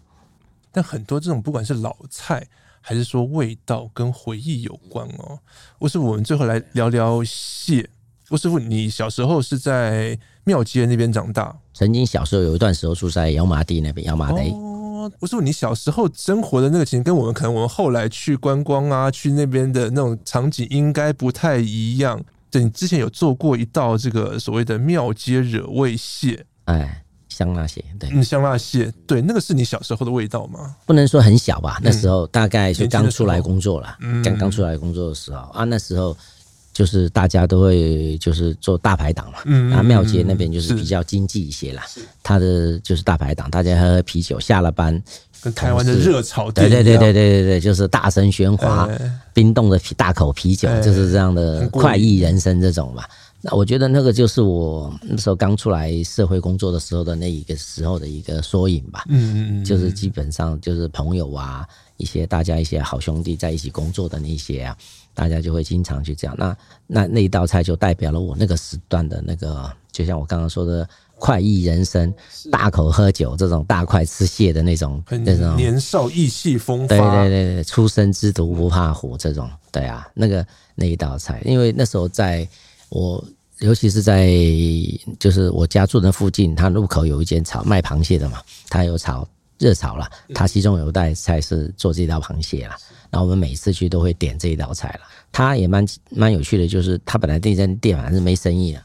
[0.72, 2.46] 但很多这种不管是老菜
[2.88, 5.36] 还是说味道跟回忆有关哦。
[5.80, 7.90] 吴师傅，我们最后来聊聊蟹。
[8.30, 11.52] 吴师傅，你小时候是在庙街那边长大？
[11.74, 14.52] 曾经小时候有一段时候住在油麻地那边，油麻地。
[14.52, 22.22] 哦，吴师傅，你小时候生活的那个情景，跟我们可能我们后来去观光啊，去那边的那种场景应该不太一样。
[22.52, 27.02] 对，你之前有做过一道这个所谓的庙街惹味蟹，哎。
[27.36, 30.74] 香辣蟹，对，嗯，香辣蟹，对，那个是你小时候的味道吗？
[30.86, 36.16] 不能说很小吧，那时候大概就刚出来工作了，刚刚出来工作的时候啊，那时候
[36.72, 41.82] 就是大家都会就是做大排档嘛，嗯，啊，庙街那边就是比较经济一些啦，
[42.22, 45.02] 他的就是大排档，大家喝喝啤酒，下了班，
[45.42, 48.88] 跟台湾的热炒店，对对对对对对对，就是大声喧哗，
[49.34, 53.04] 冰冻的大口啤酒，就是这样的快意人生这种嘛。
[53.48, 59.04] 那我觉得那个就是我那时候刚出来社会工作的时候的那一个时候的一个缩影吧。
[59.08, 61.64] 嗯嗯嗯，就是基本上就是朋友啊，
[61.96, 64.76] 一些大家一些好兄弟在一起工作的那些啊，
[65.14, 66.34] 大家就会经常去这样。
[66.36, 66.56] 那
[66.88, 72.12] 那那一道菜就代表了我那个时段的那个，就像我刚刚说的快意人生，
[72.50, 80.44] 大口喝酒这种大块吃蟹的那种那种年少意气风发，对对对对，初生之犊不怕虎这种，对啊，那个
[80.74, 82.48] 那一道菜，因为那时候在。
[82.88, 83.22] 我
[83.60, 84.28] 尤其是在
[85.18, 89.26] 就是我家住的附近，它路口有一间炒卖螃蟹的嘛，它有炒
[89.58, 92.76] 热炒了，它其中有一道菜是做这道螃蟹啦。
[93.10, 95.00] 然后我们每次去都会点这一道菜了。
[95.32, 98.84] 它也蛮蛮有趣的，就是它本来那间店反正是没生意了，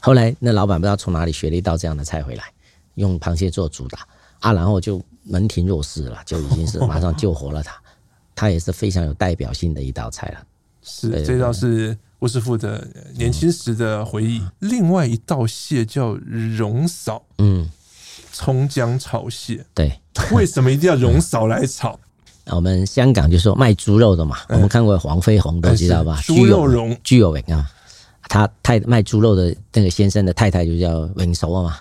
[0.00, 2.44] 后来那老板不知道从哪里学了一道这样的菜回来，
[2.94, 4.06] 用螃蟹做主打
[4.38, 7.74] 啊，然后就门庭若市了，就已经是 马上救活了它。
[8.36, 10.46] 它也是非常有代表性的一道菜了。
[10.82, 11.98] 是，这道是。
[12.20, 14.42] 吴师傅的年轻时的回忆。
[14.58, 17.68] 另外一道蟹叫蓉嫂，嗯，
[18.32, 19.64] 葱姜炒蟹。
[19.74, 20.00] 对，
[20.32, 21.98] 为什么一定要蓉嫂来炒？
[22.50, 26.20] 我们香港就说卖猪肉的嘛，我们看过黄飞鸿都知道吧？
[26.24, 27.70] 猪肉蓉，猪肉荣啊，
[28.28, 31.78] 他太卖猪肉的那个先生的太太就叫荣嫂啊嘛，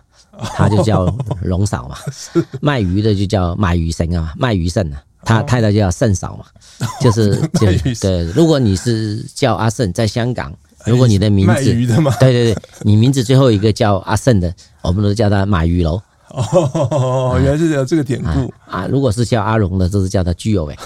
[0.56, 1.06] 他就叫
[1.42, 1.98] 蓉嫂嘛。
[2.62, 5.02] 卖鱼的就叫卖鱼生啊，卖鱼神啊。
[5.28, 6.46] 他太太就叫圣嫂嘛，
[7.02, 7.68] 就是就
[8.02, 8.24] 对。
[8.34, 10.54] 如果你是叫阿胜，在香港，
[10.86, 16.02] 如果你的名字，对对对，你名字最后一个叫阿胜的，我们都叫他马鱼楼。
[16.30, 18.88] 哦，原来是有这个典故啊。
[18.90, 20.76] 如果是叫阿荣的，就是叫他居友伟。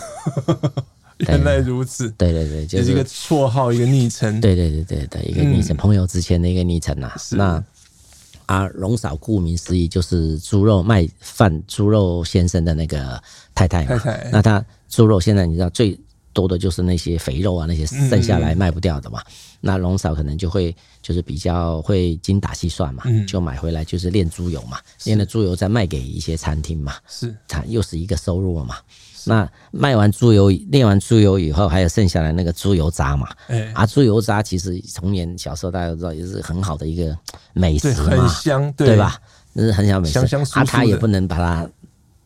[1.28, 4.42] 原来如此，对对对，就是一个绰号，一个昵称。
[4.42, 7.12] 对对对对对，一个昵称，朋友之间的一个昵称呐。
[7.32, 7.64] 那
[8.46, 13.22] 啊，龙嫂顾名思义就是猪肉卖饭猪肉先生的那个。
[13.54, 16.00] 太太嘛，太太，那他猪肉现在你知道最
[16.34, 19.22] 多的就是那些肥肉啊，那些剩下来卖不掉的嘛。
[19.28, 28.78] 嗯、那龙嫂可能就会就是比较会精打细算嘛，嗯、就买回来就是炼猪油嘛，炼了猪油再卖给一些餐厅嘛，是它又是一个收入了嘛。
[29.26, 33.28] 那卖完猪油，炼完猪油以后，还有剩下来那个猪油渣嘛？
[33.48, 37.18] 欸、啊，猪油渣其实童年小时候大家都知道，也是很好的一个
[37.54, 39.18] 美食嘛，很香，对，对吧？
[39.54, 40.14] 那是很小美食。
[40.14, 40.60] 香香酥酥。
[40.62, 41.70] 啊，他也不能把它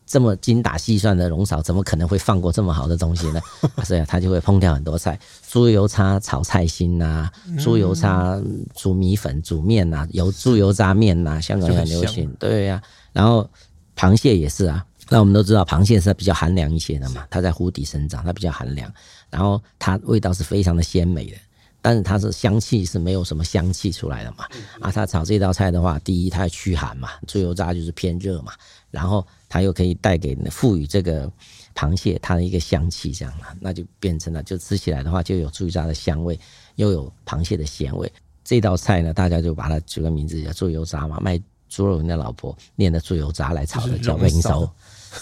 [0.05, 3.41] 这么精打细算的龙嫂，怎么可能会放过这么好的东西呢？
[3.83, 5.19] 所以啊，他就会烹调很多菜，
[5.49, 8.39] 猪油渣炒菜心呐、啊，猪油渣
[8.75, 12.31] 煮米粉、煮面呐，有猪油渣面呐，香港很流行。
[12.39, 12.83] 对呀、啊，
[13.13, 13.49] 然后
[13.97, 14.85] 螃蟹也是啊。
[15.09, 18.91] 那我们都知道，螃蟹是比较寒凉一些的嘛，它在湖底生长，它比较寒凉，
[19.29, 21.37] 然后它味道是非常的鲜美的，
[21.81, 24.45] 但是它是香气是没有什么香气出来的嘛。
[24.79, 28.53] 啊，它炒这道菜的话，第一它驱寒嘛，猪油渣就是偏热嘛，
[28.89, 31.31] 然后它又可以带给赋予这个
[31.75, 36.39] 螃蟹它的一个香气，这样嘛，那就变成了就吃起来的话就有猪油渣的香味，
[36.77, 38.11] 又有螃蟹的鲜味。
[38.43, 41.39] 这道菜呢，大家就把它取个名字叫猪油渣嘛，卖
[41.69, 44.73] 猪肉人的老婆念的猪油渣来炒的，叫荣嫂。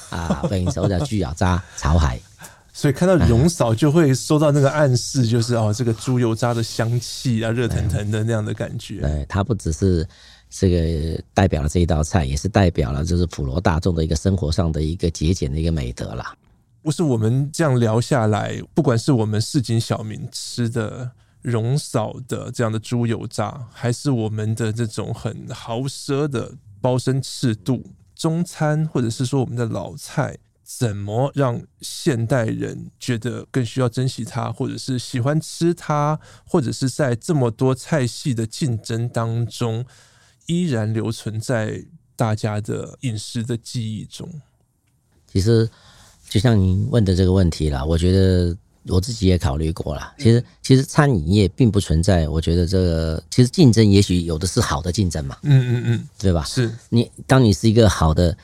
[0.10, 2.20] 啊，本手叫猪油渣潮海，
[2.74, 9.02] 所以看到荣嫂就会收到那个暗示，就是哦，这个猪油渣的香气啊，热腾腾的那样的感觉。
[9.02, 10.08] 对，它不只是
[10.50, 16.36] 这个代表了这一道菜，也是代表了就是普罗大众的一个生活上的一个节俭的一个美德啦。
[16.82, 21.10] 不是我们这样聊下来，不管是我们市井小民吃的
[21.42, 27.82] 荣嫂的这样的猪油渣，还是我们的这种很豪奢的包身赤肚。
[28.24, 36.18] 中餐，或者是说我们的老菜，怎么让现代人觉得更需要珍惜它，或者是喜欢吃它，
[36.48, 39.84] 或者是在这么多菜系的竞争当中，
[40.46, 41.84] 依然留存在
[42.16, 44.30] 大家的饮食的记忆中？
[45.28, 45.70] 其实，
[46.30, 48.58] 就像您问的这个问题啦，我觉得。
[48.88, 56.44] 我自己也考虑过了，其实其实餐饮业并不存在，我觉得这个其实竞争也许有的是好的竞争嘛，嗯嗯嗯，对吧？
[56.44, 58.36] 是你当你是一个好的，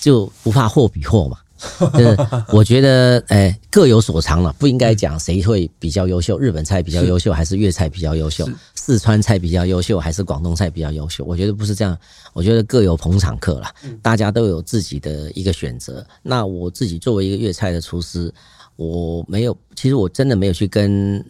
[0.00, 1.38] 就不怕货比货嘛。
[1.94, 2.18] 就是
[2.48, 11.24] 我觉得，哎，各有所长了，不应该讲谁会比较优秀，日本菜比较优秀，还是粤菜比较优秀，四川菜比较优秀，还是广东菜比较优秀？
[11.24, 11.96] 我觉得不是这样，
[12.32, 13.68] 我觉得各有捧场客了，
[14.02, 16.04] 大家都有自己的一个选择。
[16.20, 18.34] 那我自己作为一个粤菜的厨师。
[18.82, 21.24] 我没有，其实我真的没有去跟，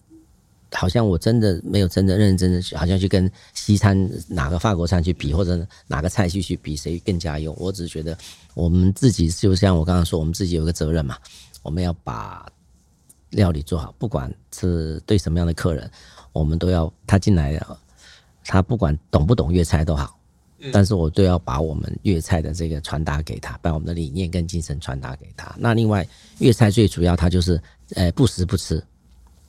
[0.73, 7.53] 好像我真的没有真的认认真真去，好像去跟西餐哪个法国餐去比，或者哪个菜系去比谁更加优。
[7.59, 8.17] 我只是觉得
[8.55, 11.19] 我们自己就像我刚刚说，我们自己有个责任嘛，
[11.63, 12.47] 我们要把
[13.31, 15.91] 料理做好，不管是对什么样的客人，
[16.33, 17.79] 我们都要他进来了，
[18.45, 20.19] 他不管懂不懂粤菜都好。
[20.71, 25.53] 但是我都要把我们粤菜的这个传达给他，把我们的理念跟精神传达给他。
[25.59, 26.07] 那另外
[26.39, 27.61] 粤菜最主要它就是，
[27.95, 28.85] 呃，不时不吃，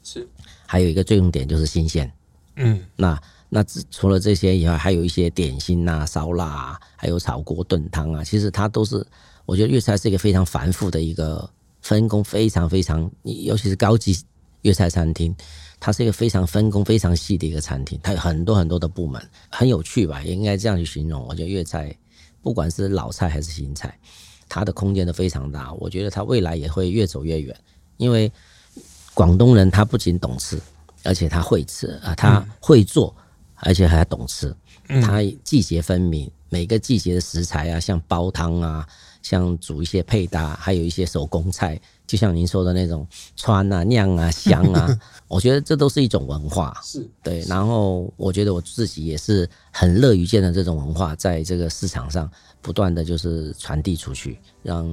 [0.03, 0.27] 是，
[0.65, 2.11] 还有一个最重点就是新鲜。
[2.55, 9.05] 嗯，那那除了这些以外，还有一些点心啊、烧腊啊，还有炒锅炖汤啊，其实它都是，
[9.45, 11.47] 我觉得粤菜是一个非常繁复的一个
[11.81, 14.17] 分工，非常非常，尤其是高级
[14.63, 15.33] 粤菜餐厅。
[15.79, 20.23] 它是一个非常分工非常细的一个餐厅，它有很多很多的部门，很有趣吧？
[20.23, 21.21] 也应该这样去形容。
[21.27, 21.93] 我觉得粤菜，
[22.41, 23.93] 不管是老菜还是新菜，
[24.47, 25.73] 它的空间都非常大。
[25.73, 27.53] 我觉得它未来也会越走越远，
[27.97, 28.31] 因为
[29.13, 30.57] 广东人他不仅懂吃，
[31.03, 33.13] 而且他会吃啊，他会做，
[33.55, 34.55] 而且还懂吃。
[35.01, 38.87] 他季节分明，每个季节的食材啊，像煲汤啊，
[39.23, 41.81] 像煮一些配搭，还有一些手工菜。
[42.05, 47.39] 就像您说的那种川啊、酿啊、 香啊，我觉得这都是一种文化，是对。
[47.47, 52.29] 然后我觉得我自己也是很乐于见到这种文化在这个市场上
[52.61, 54.87] 不断的就是传递出去，让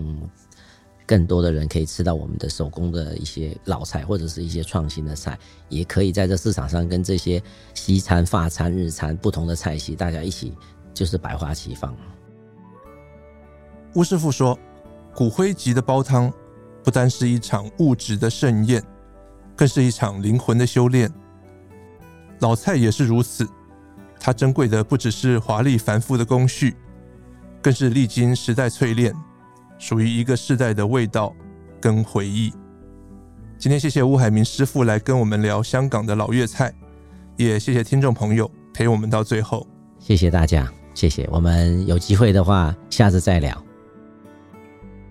[1.05, 5.39] 更多的人可以吃到我们的手工的一些老菜或者是一些创新的菜，
[5.69, 7.43] 也可以在这市场上跟这些
[7.75, 10.55] 西餐、法餐、日餐不同的菜系大家一起
[10.95, 11.95] 就是百花齐放。
[13.95, 14.59] 吴师傅说，
[15.15, 16.33] 骨灰级的煲汤。
[16.83, 18.83] 不单是一场物质的盛宴，
[19.55, 21.13] 更是一场灵魂的修炼。
[22.39, 23.47] 老菜也是如此，
[24.19, 26.75] 它珍贵的不只是华丽繁复的工序，
[27.61, 29.15] 更是历经时代淬炼，
[29.79, 31.37] 属于一个世代的味道
[31.79, 32.51] 跟回忆。
[33.59, 36.73] 今天谢谢乌海明师傅来跟我们聊香港的老粤菜，
[37.37, 39.67] 也谢谢听众朋友陪我们到最后。
[39.99, 41.27] 谢谢大家，谢谢。
[41.33, 43.57] 我们有机会的话，下次再聊。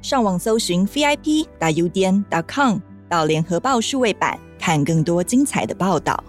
[0.03, 2.77] 上网搜寻 vip 打 udn 点 com
[3.09, 6.23] 到联合报数位版，看更多精彩的报道。